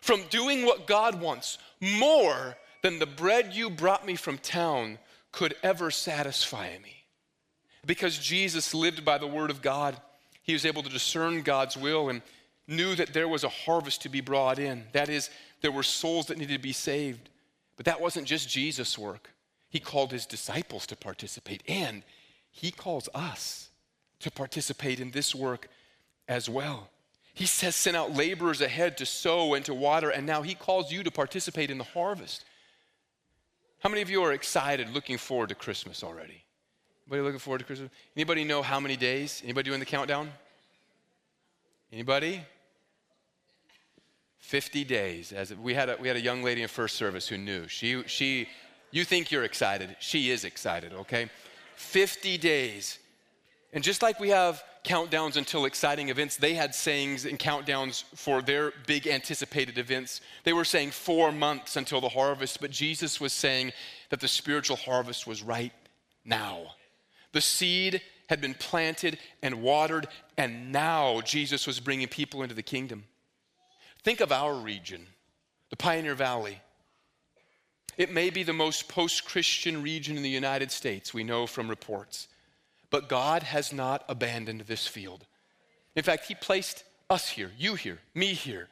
[0.00, 4.98] from doing what God wants more than the bread you brought me from town
[5.30, 7.04] could ever satisfy me.
[7.86, 9.96] Because Jesus lived by the word of God,
[10.42, 12.22] he was able to discern God's will and
[12.66, 14.84] knew that there was a harvest to be brought in.
[14.92, 17.28] That is, there were souls that needed to be saved.
[17.76, 19.30] But that wasn't just Jesus' work.
[19.68, 22.02] He called his disciples to participate, and
[22.50, 23.70] he calls us
[24.20, 25.68] to participate in this work
[26.28, 26.90] as well.
[27.34, 30.92] He says, send out laborers ahead to sow and to water, and now he calls
[30.92, 32.44] you to participate in the harvest.
[33.78, 36.44] How many of you are excited, looking forward to Christmas already?
[37.06, 37.90] Anybody looking forward to Christmas?
[38.14, 39.40] Anybody know how many days?
[39.42, 40.30] Anybody doing the countdown?
[41.92, 42.42] Anybody?
[44.38, 45.32] 50 days.
[45.32, 47.68] As we had a, we had a young lady in first service who knew.
[47.68, 48.48] She she
[48.90, 49.96] you think you're excited.
[50.00, 51.30] She is excited, okay?
[51.76, 52.98] 50 days.
[53.72, 58.42] And just like we have countdowns until exciting events, they had sayings and countdowns for
[58.42, 60.20] their big anticipated events.
[60.44, 63.72] They were saying 4 months until the harvest, but Jesus was saying
[64.10, 65.72] that the spiritual harvest was right
[66.24, 66.74] now.
[67.32, 68.02] The seed
[68.32, 73.04] had been planted and watered, and now Jesus was bringing people into the kingdom.
[74.02, 75.06] Think of our region,
[75.68, 76.58] the Pioneer Valley.
[77.98, 81.68] It may be the most post Christian region in the United States, we know from
[81.68, 82.26] reports.
[82.88, 85.26] But God has not abandoned this field.
[85.94, 88.70] In fact, He placed us here, you here, me here,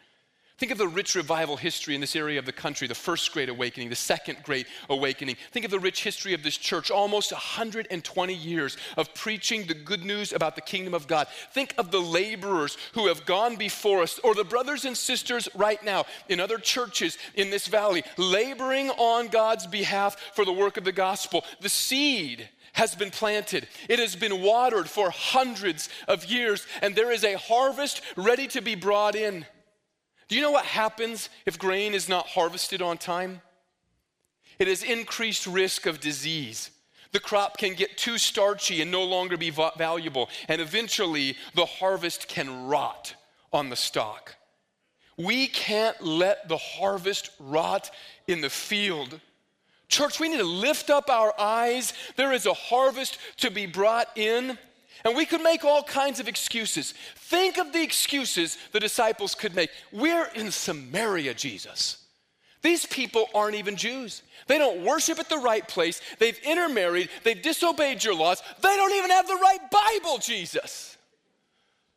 [0.61, 3.49] Think of the rich revival history in this area of the country, the first great
[3.49, 5.37] awakening, the second great awakening.
[5.53, 10.05] Think of the rich history of this church, almost 120 years of preaching the good
[10.05, 11.29] news about the kingdom of God.
[11.55, 15.83] Think of the laborers who have gone before us, or the brothers and sisters right
[15.83, 20.85] now in other churches in this valley, laboring on God's behalf for the work of
[20.85, 21.43] the gospel.
[21.63, 23.67] The seed has been planted.
[23.89, 28.61] It has been watered for hundreds of years, and there is a harvest ready to
[28.61, 29.47] be brought in.
[30.31, 33.43] Do you know what happens if grain is not harvested on time?
[34.61, 36.71] It has increased risk of disease.
[37.11, 42.29] The crop can get too starchy and no longer be valuable, and eventually the harvest
[42.29, 43.17] can rot
[43.53, 44.37] on the stalk.
[45.19, 47.91] We can't let the harvest rot
[48.29, 49.19] in the field.
[49.89, 51.93] Church, we need to lift up our eyes.
[52.15, 54.57] There is a harvest to be brought in.
[55.05, 56.95] And we could make all kinds of excuses.
[57.17, 59.71] Think of the excuses the disciples could make.
[59.93, 62.05] We're in Samaria, Jesus.
[62.63, 64.23] These people aren't even Jews.
[64.47, 66.01] They don't worship at the right place.
[66.19, 67.09] They've intermarried.
[67.25, 68.43] They've disobeyed your laws.
[68.61, 70.99] They don't even have the right Bible, Jesus.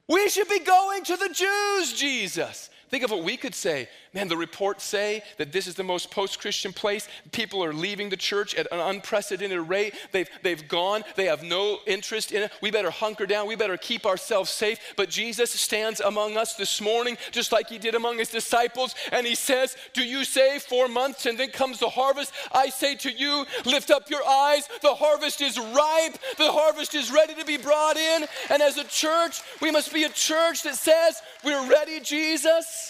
[0.07, 2.69] We should be going to the Jews, Jesus.
[2.93, 3.89] Think of what we could say.
[4.13, 7.07] Man, the reports say that this is the most post Christian place.
[7.31, 9.95] People are leaving the church at an unprecedented rate.
[10.11, 12.51] They've, they've gone, they have no interest in it.
[12.61, 14.79] We better hunker down, we better keep ourselves safe.
[14.95, 19.25] But Jesus stands among us this morning, just like he did among his disciples, and
[19.25, 22.31] he says, Do you say four months and then comes the harvest?
[22.51, 24.69] I say to you, lift up your eyes.
[24.83, 28.27] The harvest is ripe, the harvest is ready to be brought in.
[28.51, 32.82] And as a church, we must be a church that says, We're ready, Jesus.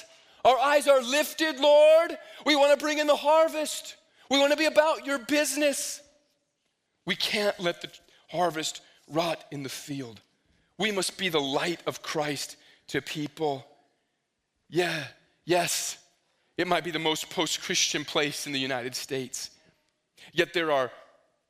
[0.45, 2.17] Our eyes are lifted, Lord.
[2.45, 3.95] We want to bring in the harvest.
[4.29, 6.01] We want to be about your business.
[7.06, 7.89] We can't let the
[8.29, 10.21] harvest rot in the field.
[10.77, 13.65] We must be the light of Christ to people.
[14.69, 15.06] Yeah,
[15.45, 15.97] yes,
[16.58, 19.51] it might be the most post Christian place in the United States.
[20.34, 20.91] Yet there are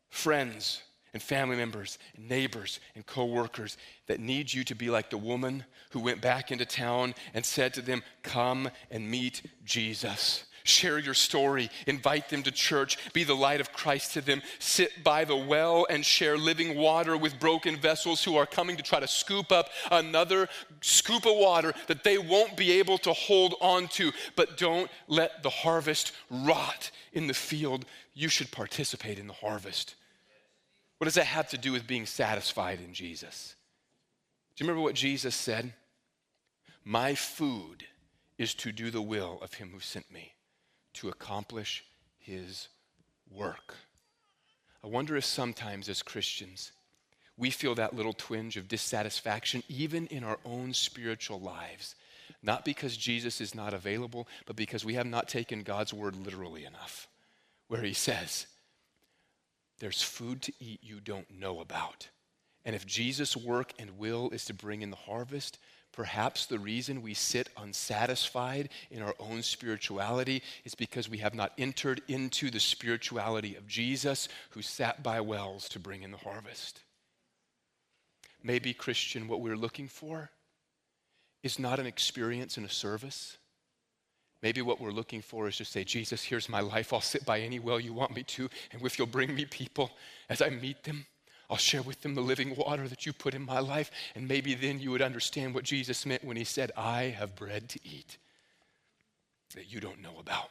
[0.09, 0.81] friends
[1.13, 5.63] and family members and neighbors and coworkers that need you to be like the woman
[5.91, 10.45] who went back into town and said to them, Come and meet Jesus.
[10.65, 15.03] Share your story, invite them to church, be the light of Christ to them, sit
[15.03, 19.01] by the well and share living water with broken vessels who are coming to try
[19.01, 20.47] to scoop up another
[20.79, 24.13] scoop of water that they won't be able to hold on to.
[24.37, 27.85] But don't let the harvest rot in the field.
[28.13, 29.95] You should participate in the harvest.
[31.03, 33.55] What does that have to do with being satisfied in Jesus?
[34.55, 35.73] Do you remember what Jesus said?
[36.85, 37.83] My food
[38.37, 40.31] is to do the will of him who sent me,
[40.93, 41.83] to accomplish
[42.19, 42.69] his
[43.29, 43.75] work.
[44.81, 46.71] I wonder if sometimes as Christians,
[47.35, 51.95] we feel that little twinge of dissatisfaction, even in our own spiritual lives.
[52.41, 56.63] Not because Jesus is not available, but because we have not taken God's word literally
[56.63, 57.09] enough,
[57.67, 58.47] where he says,
[59.83, 62.07] there's food to eat you don't know about.
[62.63, 65.59] And if Jesus' work and will is to bring in the harvest,
[65.91, 71.51] perhaps the reason we sit unsatisfied in our own spirituality is because we have not
[71.57, 76.79] entered into the spirituality of Jesus who sat by wells to bring in the harvest.
[78.41, 80.31] maybe, Christian, what we're looking for
[81.43, 83.37] is not an experience in a service.
[84.43, 86.91] Maybe what we're looking for is to say, Jesus, here's my life.
[86.91, 88.49] I'll sit by any well you want me to.
[88.71, 89.89] And if you'll bring me people
[90.29, 91.05] as I meet them,
[91.49, 93.89] I'll share with them the living water that you put in my life.
[94.15, 97.69] And maybe then you would understand what Jesus meant when he said, I have bread
[97.69, 98.17] to eat
[99.55, 100.49] that you don't know about.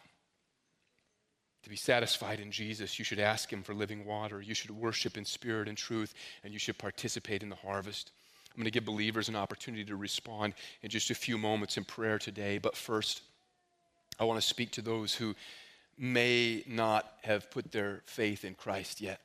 [1.65, 4.41] To be satisfied in Jesus, you should ask Him for living water.
[4.41, 8.11] You should worship in spirit and truth, and you should participate in the harvest.
[8.51, 11.85] I'm going to give believers an opportunity to respond in just a few moments in
[11.85, 12.59] prayer today.
[12.59, 13.23] But first,
[14.23, 15.35] I want to speak to those who
[15.99, 19.21] may not have put their faith in Christ yet.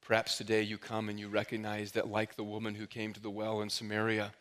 [0.00, 3.30] Perhaps today you come and you recognize that, like the woman who came to the
[3.30, 4.32] well in Samaria,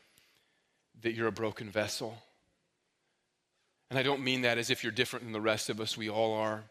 [1.02, 2.18] that you're a broken vessel
[3.92, 5.98] and I don't mean that as if you're different than the rest of us.
[5.98, 6.64] We all are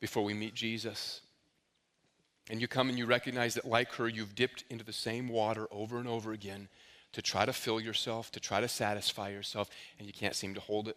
[0.00, 1.20] before we meet Jesus.
[2.50, 5.68] And you come and you recognize that, like her, you've dipped into the same water
[5.70, 6.68] over and over again
[7.12, 10.60] to try to fill yourself, to try to satisfy yourself, and you can't seem to
[10.60, 10.96] hold it.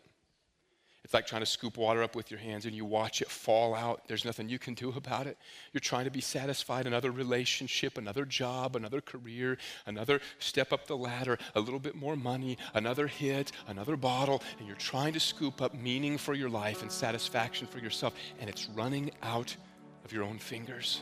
[1.08, 3.74] It's like trying to scoop water up with your hands and you watch it fall
[3.74, 4.02] out.
[4.10, 5.38] There's nothing you can do about it.
[5.72, 10.98] You're trying to be satisfied, another relationship, another job, another career, another step up the
[10.98, 15.62] ladder, a little bit more money, another hit, another bottle, and you're trying to scoop
[15.62, 19.56] up meaning for your life and satisfaction for yourself, and it's running out
[20.04, 21.00] of your own fingers.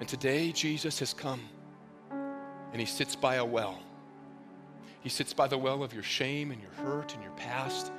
[0.00, 1.42] And today, Jesus has come
[2.72, 3.78] and he sits by a well.
[5.00, 7.92] He sits by the well of your shame and your hurt and your past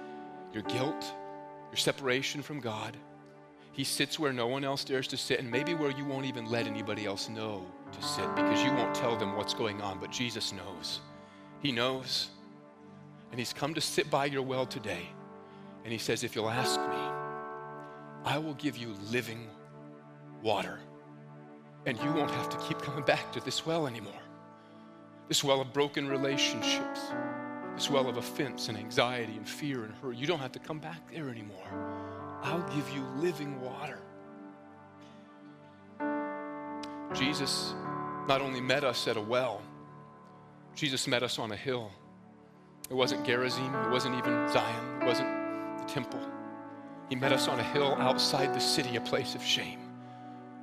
[0.54, 1.14] your guilt,
[1.72, 2.98] your separation from God.
[3.72, 6.46] He sits where no one else dares to sit, and maybe where you won't even
[6.50, 10.12] let anybody else know to sit because you won't tell them what's going on, but
[10.12, 11.02] Jesus knows.
[11.62, 12.30] He knows.
[13.32, 15.08] And He's come to sit by your well today.
[15.84, 16.98] And He says, If you'll ask me,
[18.26, 19.48] I will give you living
[20.42, 20.80] water.
[21.86, 24.22] And you won't have to keep coming back to this well anymore.
[25.28, 27.00] This well of broken relationships
[27.90, 30.16] well of offense and anxiety and fear and hurt.
[30.16, 31.68] You don't have to come back there anymore.
[32.42, 34.00] I'll give you living water.
[37.14, 37.74] Jesus
[38.28, 39.62] not only met us at a well,
[40.76, 41.92] Jesus met us on a hill.
[42.90, 45.30] It wasn't Gerizim, it wasn't even Zion, it wasn't
[45.80, 46.20] the temple.
[47.10, 49.80] He met us on a hill outside the city, a place of shame,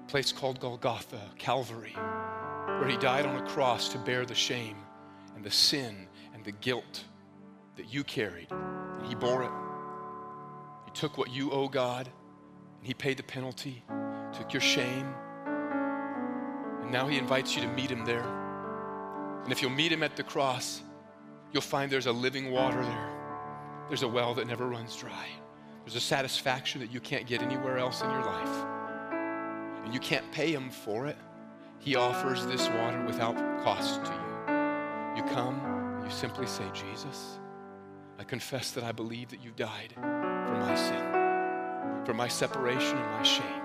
[0.06, 1.94] a place called Golgotha, Calvary,
[2.66, 4.76] where he died on a cross to bear the shame
[5.36, 6.08] and the sin
[6.44, 7.04] the guilt
[7.76, 9.50] that you carried, and He bore it.
[10.84, 12.06] He took what you owe God,
[12.78, 13.82] and He paid the penalty,
[14.32, 15.12] took your shame,
[16.82, 18.24] and now He invites you to meet Him there.
[19.42, 20.82] And if you'll meet Him at the cross,
[21.52, 23.10] you'll find there's a living water there.
[23.88, 25.28] There's a well that never runs dry.
[25.84, 28.64] There's a satisfaction that you can't get anywhere else in your life.
[29.84, 31.16] And you can't pay Him for it.
[31.78, 35.22] He offers this water without cost to you.
[35.22, 35.60] You come,
[36.04, 37.38] you simply say, Jesus,
[38.18, 43.10] I confess that I believe that you died for my sin, for my separation and
[43.10, 43.62] my shame.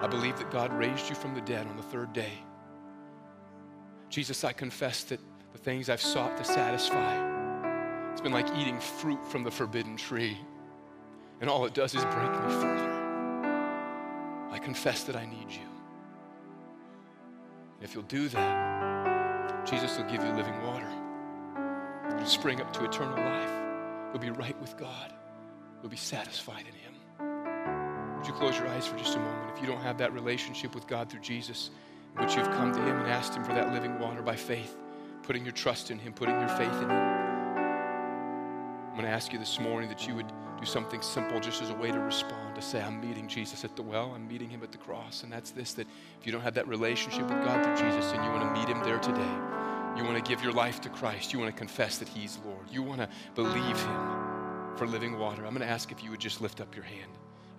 [0.00, 2.32] I believe that God raised you from the dead on the third day.
[4.10, 5.20] Jesus, I confess that
[5.52, 10.38] the things I've sought to satisfy, it's been like eating fruit from the forbidden tree,
[11.40, 12.92] and all it does is break me further.
[14.50, 15.66] I confess that I need you.
[17.80, 21.03] If you'll do that, Jesus will give you living water.
[22.24, 23.50] Spring up to eternal life.
[24.10, 25.12] You'll be right with God.
[25.82, 26.94] You'll be satisfied in Him.
[28.16, 29.52] Would you close your eyes for just a moment?
[29.54, 31.68] If you don't have that relationship with God through Jesus,
[32.16, 34.74] in which you've come to Him and asked Him for that living water by faith,
[35.22, 39.38] putting your trust in Him, putting your faith in Him, I'm going to ask you
[39.38, 42.62] this morning that you would do something simple just as a way to respond, to
[42.62, 45.24] say, I'm meeting Jesus at the well, I'm meeting Him at the cross.
[45.24, 45.86] And that's this that
[46.20, 48.68] if you don't have that relationship with God through Jesus and you want to meet
[48.68, 49.53] Him there today,
[49.96, 51.32] you want to give your life to Christ.
[51.32, 52.68] You want to confess that He's Lord.
[52.70, 55.46] You want to believe Him for living water.
[55.46, 57.10] I'm going to ask if you would just lift up your hand.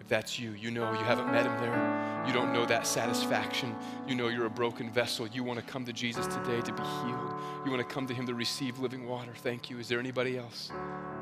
[0.02, 2.24] If that's you, you know you haven't met Him there.
[2.28, 3.76] You don't know that satisfaction.
[4.08, 5.28] You know you're a broken vessel.
[5.28, 7.34] You want to come to Jesus today to be healed.
[7.66, 9.32] You want to come to Him to receive living water.
[9.36, 9.80] Thank you.
[9.80, 10.72] Is there anybody else?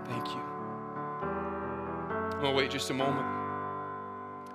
[0.05, 0.41] Thank you.
[1.22, 3.42] I'm going to wait just a moment.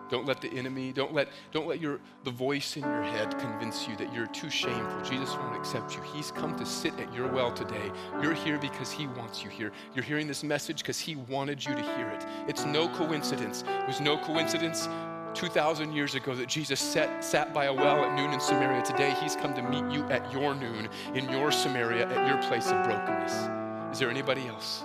[0.09, 3.87] Don't let the enemy, don't let, don't let your, the voice in your head convince
[3.87, 5.01] you that you're too shameful.
[5.03, 6.03] Jesus won't accept you.
[6.15, 7.91] He's come to sit at your well today.
[8.23, 9.73] You're here because he wants you here.
[9.95, 12.25] You're hearing this message because he wanted you to hear it.
[12.49, 13.65] It's no coincidence.
[13.67, 14.89] It was no coincidence
[15.35, 18.83] 2,000 years ago that Jesus sat, sat by a well at noon in Samaria.
[18.83, 22.71] Today, he's come to meet you at your noon, in your Samaria, at your place
[22.71, 23.49] of brokenness.
[23.93, 24.85] Is there anybody else?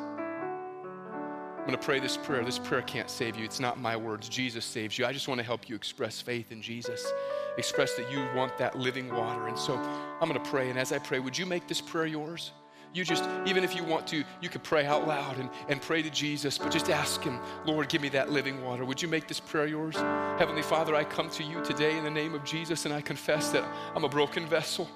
[1.64, 2.44] I'm going to pray this prayer.
[2.44, 3.46] This prayer can't save you.
[3.46, 4.28] It's not my words.
[4.28, 5.06] Jesus saves you.
[5.06, 7.10] I just want to help you express faith in Jesus,
[7.58, 9.48] express that you want that living water.
[9.48, 9.76] And so
[10.20, 10.70] I'm going to pray.
[10.70, 12.52] And as I pray, would you make this prayer yours?
[12.94, 16.02] You just, even if you want to, you could pray out loud and, and pray
[16.02, 18.84] to Jesus, but just ask Him, Lord, give me that living water.
[18.84, 19.96] Would you make this prayer yours?
[19.96, 23.52] Heavenly Father, I come to you today in the name of Jesus and I confess
[23.52, 23.64] that
[23.96, 24.90] I'm a broken vessel.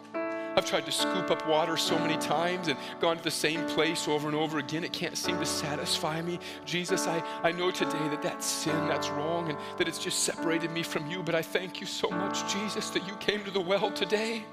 [0.57, 4.07] I've tried to scoop up water so many times and gone to the same place
[4.07, 4.83] over and over again.
[4.83, 6.39] It can't seem to satisfy me.
[6.65, 10.71] Jesus, I, I know today that that's sin, that's wrong, and that it's just separated
[10.71, 11.21] me from you.
[11.21, 14.45] But I thank you so much, Jesus, that you came to the well today.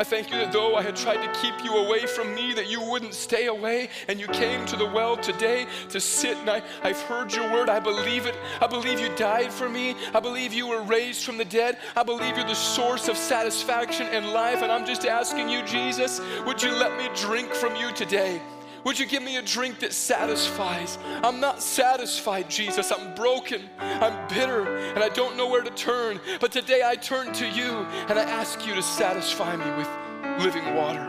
[0.00, 2.70] I thank you that though I had tried to keep you away from me, that
[2.70, 6.38] you wouldn't stay away, and you came to the well today to sit.
[6.38, 7.68] And I, I've heard your word.
[7.68, 8.34] I believe it.
[8.62, 9.94] I believe you died for me.
[10.14, 11.76] I believe you were raised from the dead.
[11.94, 14.62] I believe you're the source of satisfaction and life.
[14.62, 18.40] And I'm just asking you, Jesus, would you let me drink from you today?
[18.84, 20.98] Would you give me a drink that satisfies?
[21.22, 22.90] I'm not satisfied, Jesus.
[22.90, 23.68] I'm broken.
[23.78, 26.20] I'm bitter, and I don't know where to turn.
[26.40, 29.88] But today I turn to you and I ask you to satisfy me with
[30.44, 31.06] living water.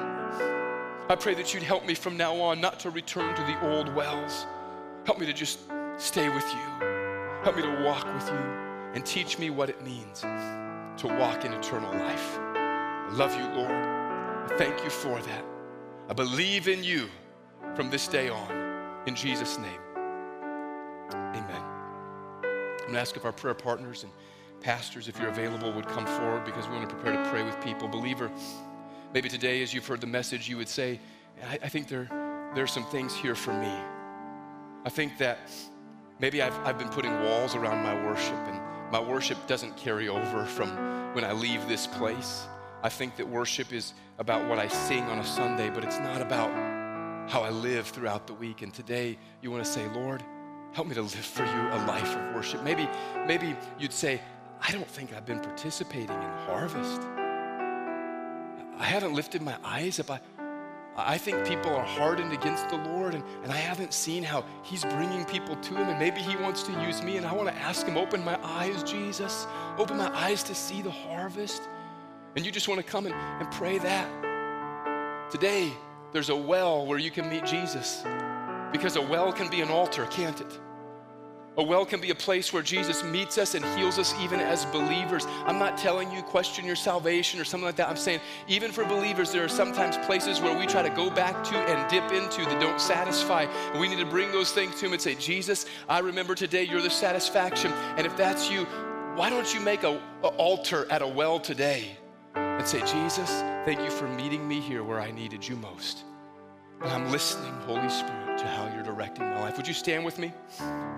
[1.09, 3.93] I pray that you'd help me from now on not to return to the old
[3.95, 4.45] wells.
[5.05, 5.59] Help me to just
[5.97, 6.87] stay with you.
[7.43, 8.61] Help me to walk with you
[8.93, 12.37] and teach me what it means to walk in eternal life.
[12.39, 13.71] I love you, Lord.
[13.71, 15.45] I thank you for that.
[16.09, 17.09] I believe in you
[17.75, 19.01] from this day on.
[19.07, 19.79] In Jesus' name,
[21.11, 21.63] amen.
[22.43, 24.11] I'm going to ask if our prayer partners and
[24.59, 27.59] pastors, if you're available, would come forward because we want to prepare to pray with
[27.61, 27.87] people.
[27.87, 28.29] Believer,
[29.13, 30.99] maybe today, as you've heard the message, you would say,
[31.43, 32.07] I, I think there,
[32.53, 33.73] there are some things here for me.
[34.85, 35.49] I think that
[36.19, 38.59] maybe I've, I've been putting walls around my worship, and
[38.91, 40.69] my worship doesn't carry over from
[41.13, 42.47] when I leave this place.
[42.83, 46.21] I think that worship is about what I sing on a Sunday, but it's not
[46.21, 46.51] about
[47.27, 48.61] how I live throughout the week.
[48.61, 50.23] And today you want to say, Lord,
[50.73, 52.63] help me to live for you a life of worship.
[52.63, 52.87] Maybe,
[53.25, 54.21] maybe you'd say,
[54.61, 57.01] I don't think I've been participating in harvest.
[58.77, 60.11] I haven't lifted my eyes up.
[60.11, 60.19] I,
[60.95, 64.83] I think people are hardened against the Lord, and, and I haven't seen how He's
[64.83, 67.55] bringing people to Him, and maybe He wants to use me, and I want to
[67.55, 69.47] ask Him, open my eyes, Jesus.
[69.77, 71.61] Open my eyes to see the harvest.
[72.35, 74.07] And you just want to come and, and pray that.
[75.31, 75.71] Today,
[76.13, 78.03] there's a well where you can meet Jesus.
[78.71, 80.59] Because a well can be an altar, can't it?
[81.57, 84.65] A well can be a place where Jesus meets us and heals us even as
[84.67, 85.25] believers.
[85.45, 87.89] I'm not telling you question your salvation or something like that.
[87.89, 91.43] I'm saying even for believers, there are sometimes places where we try to go back
[91.45, 93.47] to and dip into that don't satisfy.
[93.77, 96.81] We need to bring those things to Him and say, Jesus, I remember today you're
[96.81, 97.73] the satisfaction.
[97.97, 98.63] And if that's you,
[99.15, 101.97] why don't you make a, a altar at a well today
[102.35, 103.29] and say, Jesus,
[103.65, 106.03] thank you for meeting me here where I needed you most.
[106.81, 109.55] And I'm listening, Holy Spirit, to how you're directing my life.
[109.57, 110.31] Would you stand with me?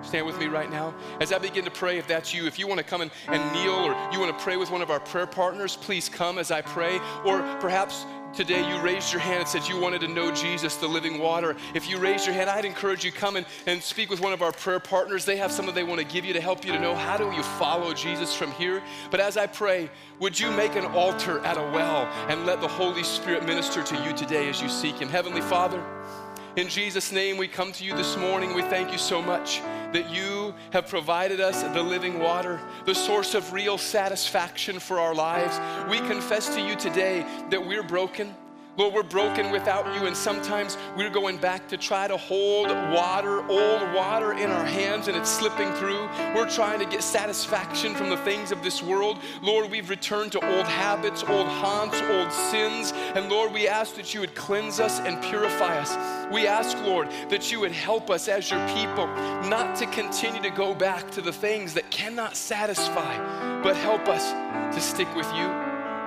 [0.01, 0.93] Stand with me right now.
[1.19, 3.53] As I begin to pray, if that's you, if you want to come and, and
[3.53, 6.51] kneel or you want to pray with one of our prayer partners, please come as
[6.51, 7.01] I pray.
[7.25, 10.87] Or perhaps today you raised your hand and said you wanted to know Jesus, the
[10.87, 14.21] living water, if you raised your hand, I'd encourage you come and, and speak with
[14.21, 15.25] one of our prayer partners.
[15.25, 17.31] They have something they want to give you to help you to know how do
[17.31, 18.81] you follow Jesus from here.
[19.11, 22.67] But as I pray, would you make an altar at a well and let the
[22.67, 25.09] Holy Spirit minister to you today as you seek Him?
[25.09, 25.83] Heavenly Father,
[26.55, 28.53] in Jesus' name, we come to you this morning.
[28.53, 33.33] We thank you so much that you have provided us the living water, the source
[33.33, 35.59] of real satisfaction for our lives.
[35.89, 38.35] We confess to you today that we're broken
[38.75, 43.47] Lord, we're broken without you, and sometimes we're going back to try to hold water,
[43.47, 46.07] old water in our hands, and it's slipping through.
[46.33, 49.19] We're trying to get satisfaction from the things of this world.
[49.43, 54.11] Lord, we've returned to old habits, old haunts, old sins, and Lord, we ask that
[54.15, 55.95] you would cleanse us and purify us.
[56.33, 59.05] We ask, Lord, that you would help us as your people
[59.49, 64.31] not to continue to go back to the things that cannot satisfy, but help us
[64.75, 65.62] to stick with you.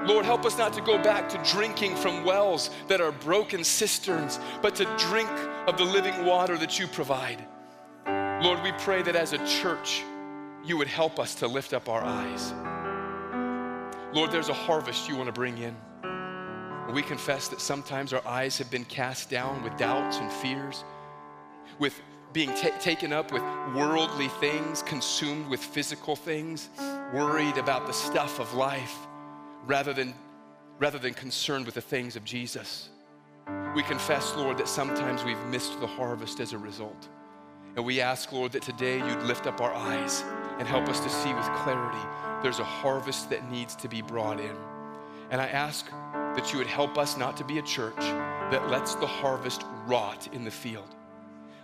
[0.07, 4.39] Lord, help us not to go back to drinking from wells that are broken cisterns,
[4.63, 5.29] but to drink
[5.67, 7.45] of the living water that you provide.
[8.41, 10.05] Lord, we pray that as a church,
[10.65, 12.55] you would help us to lift up our eyes.
[14.15, 15.75] Lord, there's a harvest you want to bring in.
[16.95, 20.85] We confess that sometimes our eyes have been cast down with doubts and fears,
[21.81, 22.01] with
[22.33, 23.43] being taken up with
[23.75, 26.69] worldly things, consumed with physical things,
[27.13, 28.97] worried about the stuff of life
[29.67, 30.15] rather than,
[30.79, 32.89] rather than concerned with the things of Jesus.
[33.75, 37.09] We confess, Lord, that sometimes we've missed the harvest as a result.
[37.77, 40.25] And we ask, Lord, that today you'd lift up our eyes
[40.59, 41.99] and help us to see with clarity
[42.43, 44.57] there's a harvest that needs to be brought in.
[45.31, 48.95] And I ask that you would help us not to be a church that lets
[48.95, 50.96] the harvest rot in the field.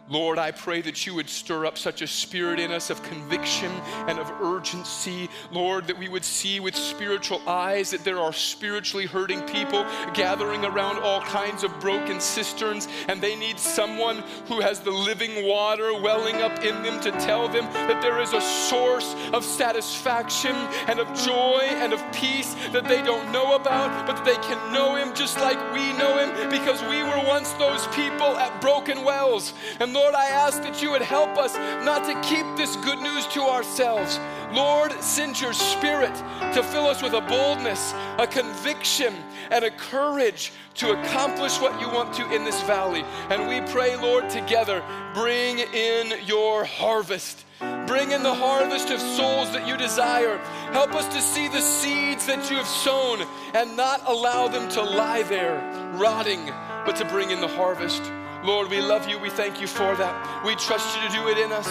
[0.09, 3.71] Lord, I pray that you would stir up such a spirit in us of conviction
[4.09, 5.31] and of urgency.
[5.53, 10.65] Lord, that we would see with spiritual eyes that there are spiritually hurting people gathering
[10.65, 15.99] around all kinds of broken cisterns, and they need someone who has the living water
[16.01, 20.55] welling up in them to tell them that there is a source of satisfaction
[20.89, 24.73] and of joy and of peace that they don't know about, but that they can
[24.73, 29.05] know Him just like we know Him because we were once those people at broken
[29.05, 29.55] wells.
[29.93, 33.43] Lord, I ask that you would help us not to keep this good news to
[33.43, 34.19] ourselves.
[34.53, 36.15] Lord, send your spirit
[36.55, 39.15] to fill us with a boldness, a conviction,
[39.51, 43.05] and a courage to accomplish what you want to in this valley.
[43.31, 44.83] And we pray, Lord, together,
[45.15, 47.45] bring in your harvest.
[47.87, 50.39] Bring in the harvest of souls that you desire.
[50.73, 53.23] Help us to see the seeds that you have sown
[53.55, 55.61] and not allow them to lie there,
[55.95, 56.47] rotting,
[56.87, 58.03] but to bring in the harvest.
[58.45, 59.19] Lord, we love you.
[59.19, 60.45] We thank you for that.
[60.45, 61.69] We trust you to do it in us.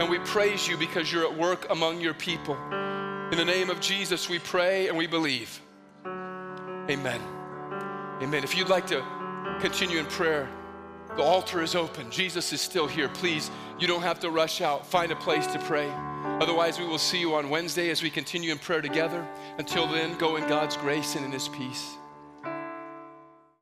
[0.00, 2.56] And we praise you because you're at work among your people.
[3.30, 5.60] In the name of Jesus, we pray and we believe.
[6.04, 7.20] Amen.
[8.22, 8.44] Amen.
[8.44, 9.04] If you'd like to
[9.60, 10.48] continue in prayer,
[11.16, 12.10] the altar is open.
[12.10, 13.08] Jesus is still here.
[13.08, 14.86] Please, you don't have to rush out.
[14.86, 15.90] Find a place to pray.
[16.40, 19.26] Otherwise, we will see you on Wednesday as we continue in prayer together.
[19.58, 21.96] Until then, go in God's grace and in His peace.